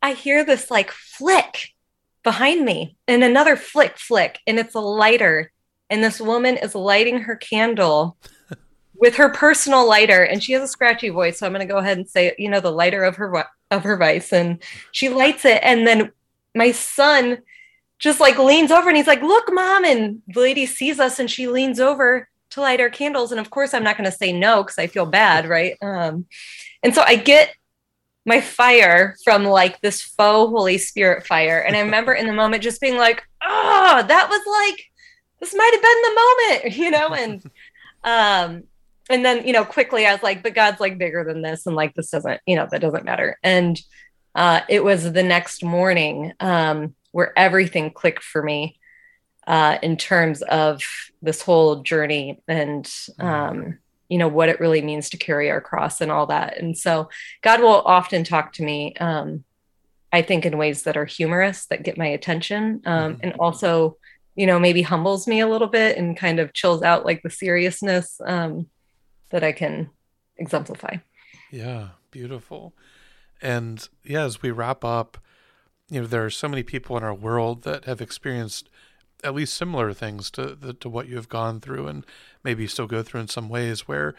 I 0.00 0.12
hear 0.12 0.44
this 0.44 0.70
like 0.70 0.92
flick 0.92 1.73
behind 2.24 2.64
me 2.64 2.96
and 3.06 3.22
another 3.22 3.54
flick 3.54 3.98
flick 3.98 4.40
and 4.46 4.58
it's 4.58 4.74
a 4.74 4.80
lighter. 4.80 5.52
And 5.90 6.02
this 6.02 6.20
woman 6.20 6.56
is 6.56 6.74
lighting 6.74 7.18
her 7.20 7.36
candle 7.36 8.16
with 8.94 9.16
her 9.16 9.28
personal 9.28 9.86
lighter. 9.86 10.24
And 10.24 10.42
she 10.42 10.54
has 10.54 10.62
a 10.62 10.68
scratchy 10.68 11.10
voice 11.10 11.38
so 11.38 11.46
i'm 11.46 11.52
going 11.52 11.66
to 11.66 11.72
go 11.72 11.78
ahead 11.78 11.98
and 11.98 12.08
say 12.08 12.34
you 12.38 12.48
know 12.48 12.60
the 12.60 12.72
lighter 12.72 13.04
of 13.04 13.16
her 13.16 13.46
of 13.70 13.84
her 13.84 13.96
vice. 13.96 14.32
And 14.32 14.62
she 14.90 15.08
lights 15.08 15.44
it 15.44 15.60
and 15.62 15.86
then 15.86 16.10
my 16.56 16.72
son 16.72 17.38
just 17.98 18.20
like 18.20 18.38
leans 18.38 18.70
over 18.70 18.88
and 18.88 18.96
he's 18.96 19.06
like 19.06 19.22
look 19.22 19.52
mom 19.52 19.84
and 19.84 20.22
the 20.28 20.40
lady 20.40 20.66
sees 20.66 20.98
us 20.98 21.18
and 21.18 21.30
she 21.30 21.46
leans 21.46 21.78
over 21.78 22.28
to 22.50 22.60
light 22.60 22.80
our 22.80 22.90
candles. 22.90 23.30
And 23.30 23.40
of 23.40 23.50
course 23.50 23.74
i'm 23.74 23.84
not 23.84 23.98
going 23.98 24.10
to 24.10 24.16
say 24.16 24.32
no 24.32 24.62
because 24.62 24.78
i 24.78 24.86
feel 24.86 25.06
bad 25.06 25.46
right? 25.46 25.76
Um, 25.82 26.26
and 26.82 26.94
so 26.94 27.02
i 27.02 27.16
get 27.16 27.54
my 28.24 28.40
fire 28.40 29.16
from 29.22 29.44
like 29.44 29.80
this 29.80 30.02
faux 30.02 30.50
Holy 30.50 30.78
Spirit 30.78 31.26
fire. 31.26 31.58
And 31.58 31.76
I 31.76 31.80
remember 31.80 32.14
in 32.14 32.26
the 32.26 32.32
moment 32.32 32.62
just 32.62 32.80
being 32.80 32.96
like, 32.96 33.22
oh, 33.42 34.04
that 34.06 34.28
was 34.28 34.68
like, 34.70 34.84
this 35.40 35.54
might 35.54 35.70
have 35.72 35.82
been 35.82 36.02
the 36.02 36.20
moment, 36.20 36.76
you 36.78 36.90
know? 36.90 37.14
And, 37.14 37.42
um, 38.04 38.64
and 39.10 39.24
then, 39.24 39.46
you 39.46 39.52
know, 39.52 39.64
quickly 39.64 40.06
I 40.06 40.12
was 40.12 40.22
like, 40.22 40.42
but 40.42 40.54
God's 40.54 40.80
like 40.80 40.96
bigger 40.96 41.24
than 41.24 41.42
this. 41.42 41.66
And 41.66 41.76
like, 41.76 41.94
this 41.94 42.10
doesn't, 42.10 42.40
you 42.46 42.56
know, 42.56 42.66
that 42.70 42.80
doesn't 42.80 43.04
matter. 43.04 43.38
And, 43.42 43.80
uh, 44.34 44.62
it 44.68 44.82
was 44.82 45.12
the 45.12 45.22
next 45.22 45.62
morning, 45.62 46.32
um, 46.40 46.94
where 47.12 47.38
everything 47.38 47.90
clicked 47.90 48.24
for 48.24 48.42
me, 48.42 48.78
uh, 49.46 49.78
in 49.82 49.96
terms 49.96 50.40
of 50.42 50.82
this 51.20 51.42
whole 51.42 51.82
journey 51.82 52.42
and, 52.48 52.90
um, 53.20 53.78
you 54.08 54.18
know 54.18 54.28
what 54.28 54.48
it 54.48 54.60
really 54.60 54.82
means 54.82 55.10
to 55.10 55.16
carry 55.16 55.50
our 55.50 55.60
cross 55.60 56.00
and 56.00 56.10
all 56.10 56.26
that. 56.26 56.58
And 56.58 56.76
so 56.76 57.08
god 57.42 57.60
will 57.60 57.82
often 57.82 58.24
talk 58.24 58.52
to 58.54 58.62
me 58.62 58.94
um, 59.00 59.44
i 60.12 60.22
think 60.22 60.44
in 60.44 60.58
ways 60.58 60.82
that 60.84 60.96
are 60.96 61.04
humorous 61.04 61.66
that 61.66 61.82
get 61.82 61.98
my 61.98 62.06
attention 62.06 62.82
um, 62.86 63.14
mm-hmm. 63.14 63.20
and 63.22 63.32
also 63.38 63.96
you 64.34 64.46
know 64.46 64.58
maybe 64.58 64.82
humbles 64.82 65.26
me 65.26 65.40
a 65.40 65.48
little 65.48 65.68
bit 65.68 65.96
and 65.96 66.16
kind 66.16 66.40
of 66.40 66.52
chills 66.52 66.82
out 66.82 67.04
like 67.04 67.22
the 67.22 67.30
seriousness 67.30 68.20
um, 68.26 68.66
that 69.30 69.44
i 69.44 69.52
can 69.52 69.90
exemplify. 70.36 70.96
Yeah 71.50 71.88
beautiful. 72.14 72.74
And 73.42 73.86
yeah 74.04 74.22
as 74.22 74.40
we 74.40 74.52
wrap 74.52 74.84
up 74.84 75.18
you 75.90 76.00
know 76.00 76.06
there 76.06 76.24
are 76.24 76.30
so 76.30 76.48
many 76.48 76.62
people 76.62 76.96
in 76.96 77.02
our 77.02 77.12
world 77.12 77.62
that 77.64 77.84
have 77.84 78.00
experienced 78.00 78.70
at 79.24 79.34
least 79.34 79.54
similar 79.54 79.92
things 79.92 80.30
to 80.30 80.54
the, 80.54 80.74
to 80.74 80.88
what 80.88 81.08
you 81.08 81.16
have 81.16 81.28
gone 81.28 81.60
through 81.60 81.88
and 81.88 82.06
maybe 82.44 82.66
still 82.66 82.86
go 82.86 83.02
through 83.02 83.20
in 83.20 83.28
some 83.28 83.48
ways 83.48 83.88
where 83.88 84.14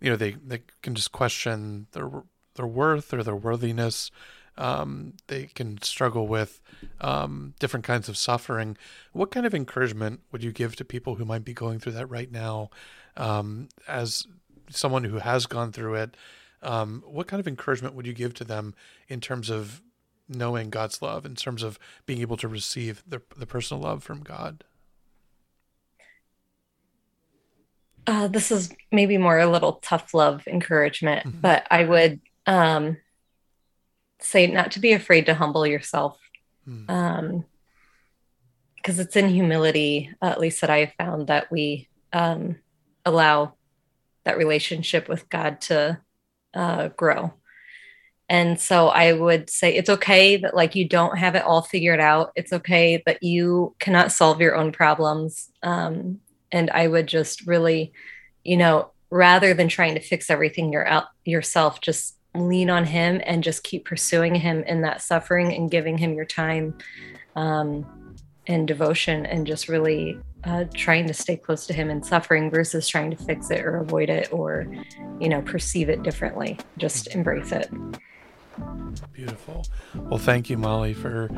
you 0.00 0.10
know 0.10 0.16
they 0.16 0.32
they 0.32 0.62
can 0.82 0.94
just 0.94 1.12
question 1.12 1.86
their 1.92 2.10
their 2.56 2.66
worth 2.66 3.14
or 3.14 3.22
their 3.22 3.36
worthiness 3.36 4.10
um, 4.58 5.14
they 5.28 5.46
can 5.46 5.80
struggle 5.82 6.26
with 6.26 6.60
um, 7.00 7.54
different 7.60 7.86
kinds 7.86 8.08
of 8.08 8.16
suffering. 8.16 8.76
What 9.12 9.30
kind 9.30 9.46
of 9.46 9.54
encouragement 9.54 10.20
would 10.32 10.42
you 10.42 10.52
give 10.52 10.74
to 10.76 10.84
people 10.84 11.14
who 11.14 11.24
might 11.24 11.44
be 11.44 11.54
going 11.54 11.78
through 11.78 11.92
that 11.92 12.10
right 12.10 12.30
now? 12.30 12.70
Um, 13.16 13.68
as 13.86 14.26
someone 14.68 15.04
who 15.04 15.18
has 15.18 15.46
gone 15.46 15.70
through 15.72 15.94
it, 15.94 16.16
um, 16.62 17.04
what 17.06 17.28
kind 17.28 17.38
of 17.38 17.46
encouragement 17.46 17.94
would 17.94 18.06
you 18.06 18.12
give 18.12 18.34
to 18.34 18.44
them 18.44 18.74
in 19.08 19.20
terms 19.20 19.48
of 19.48 19.80
knowing 20.28 20.70
God's 20.70 21.00
love 21.02 21.24
in 21.24 21.34
terms 21.34 21.62
of 21.62 21.78
being 22.06 22.20
able 22.20 22.36
to 22.38 22.48
receive 22.48 23.02
the, 23.06 23.22
the 23.36 23.46
personal 23.46 23.82
love 23.82 24.02
from 24.02 24.22
God? 24.22 24.64
Uh, 28.06 28.26
this 28.26 28.50
is 28.50 28.70
maybe 28.90 29.18
more 29.18 29.38
a 29.38 29.50
little 29.50 29.74
tough 29.74 30.14
love 30.14 30.46
encouragement, 30.46 31.26
mm-hmm. 31.26 31.40
but 31.40 31.66
I 31.70 31.84
would 31.84 32.20
um, 32.46 32.96
say 34.20 34.46
not 34.46 34.72
to 34.72 34.80
be 34.80 34.92
afraid 34.92 35.26
to 35.26 35.34
humble 35.34 35.66
yourself. 35.66 36.18
Mm. 36.66 36.90
Um, 36.90 37.44
because 38.76 39.00
it's 39.00 39.16
in 39.16 39.28
humility, 39.28 40.10
uh, 40.22 40.26
at 40.26 40.40
least 40.40 40.60
that 40.62 40.70
I 40.70 40.78
have 40.78 40.92
found 40.96 41.26
that 41.26 41.50
we 41.52 41.88
um, 42.12 42.56
allow 43.04 43.54
that 44.24 44.38
relationship 44.38 45.08
with 45.08 45.28
God 45.28 45.60
to 45.62 46.00
uh, 46.54 46.88
grow. 46.88 47.34
And 48.28 48.60
so 48.60 48.88
I 48.88 49.12
would 49.12 49.48
say 49.48 49.74
it's 49.74 49.88
okay 49.88 50.36
that 50.36 50.54
like 50.54 50.74
you 50.74 50.86
don't 50.86 51.16
have 51.16 51.34
it 51.34 51.44
all 51.44 51.62
figured 51.62 52.00
out. 52.00 52.32
It's 52.36 52.52
okay 52.52 53.02
that 53.06 53.22
you 53.22 53.74
cannot 53.78 54.12
solve 54.12 54.40
your 54.40 54.54
own 54.54 54.70
problems. 54.70 55.50
Um, 55.62 56.20
and 56.52 56.70
I 56.70 56.88
would 56.88 57.06
just 57.06 57.46
really, 57.46 57.92
you 58.44 58.56
know, 58.56 58.90
rather 59.10 59.54
than 59.54 59.68
trying 59.68 59.94
to 59.94 60.00
fix 60.00 60.28
everything 60.28 60.72
your, 60.72 60.86
yourself, 61.24 61.80
just 61.80 62.16
lean 62.34 62.68
on 62.68 62.84
him 62.84 63.20
and 63.24 63.42
just 63.42 63.64
keep 63.64 63.86
pursuing 63.86 64.34
him 64.34 64.62
in 64.64 64.82
that 64.82 65.00
suffering 65.00 65.54
and 65.54 65.70
giving 65.70 65.96
him 65.96 66.14
your 66.14 66.26
time 66.26 66.76
um, 67.36 68.14
and 68.46 68.68
devotion 68.68 69.24
and 69.26 69.46
just 69.46 69.68
really 69.68 70.18
uh, 70.44 70.64
trying 70.74 71.06
to 71.06 71.14
stay 71.14 71.36
close 71.36 71.66
to 71.66 71.72
him 71.72 71.90
in 71.90 72.02
suffering 72.02 72.50
versus 72.50 72.86
trying 72.86 73.10
to 73.10 73.16
fix 73.16 73.50
it 73.50 73.64
or 73.64 73.78
avoid 73.78 74.08
it 74.08 74.32
or 74.32 74.66
you 75.20 75.28
know 75.28 75.42
perceive 75.42 75.88
it 75.88 76.02
differently 76.02 76.56
just 76.78 77.08
embrace 77.08 77.50
it 77.50 77.68
Beautiful. 79.12 79.66
Well, 79.94 80.18
thank 80.18 80.48
you, 80.48 80.56
Molly, 80.56 80.94
for 80.94 81.28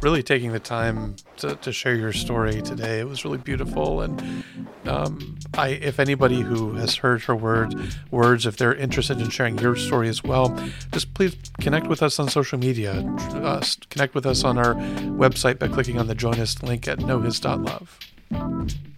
really 0.00 0.22
taking 0.22 0.52
the 0.52 0.60
time 0.60 1.16
to, 1.38 1.56
to 1.56 1.72
share 1.72 1.94
your 1.94 2.12
story 2.12 2.62
today. 2.62 3.00
It 3.00 3.08
was 3.08 3.24
really 3.24 3.38
beautiful, 3.38 4.02
and 4.02 4.44
um, 4.86 5.36
I, 5.54 5.70
if 5.70 5.98
anybody 5.98 6.40
who 6.40 6.74
has 6.74 6.96
heard 6.96 7.22
her 7.22 7.34
word 7.34 7.74
words, 8.10 8.46
if 8.46 8.56
they're 8.56 8.74
interested 8.74 9.20
in 9.20 9.30
sharing 9.30 9.58
your 9.58 9.76
story 9.76 10.08
as 10.08 10.22
well, 10.22 10.56
just 10.92 11.12
please 11.14 11.36
connect 11.60 11.86
with 11.88 12.02
us 12.02 12.18
on 12.18 12.28
social 12.28 12.58
media. 12.58 12.92
Uh, 13.32 13.62
connect 13.90 14.14
with 14.14 14.26
us 14.26 14.44
on 14.44 14.58
our 14.58 14.74
website 14.74 15.58
by 15.58 15.68
clicking 15.68 15.98
on 15.98 16.06
the 16.06 16.14
Join 16.14 16.38
Us 16.38 16.62
link 16.62 16.86
at 16.86 16.98
knowhis.love. 16.98 18.93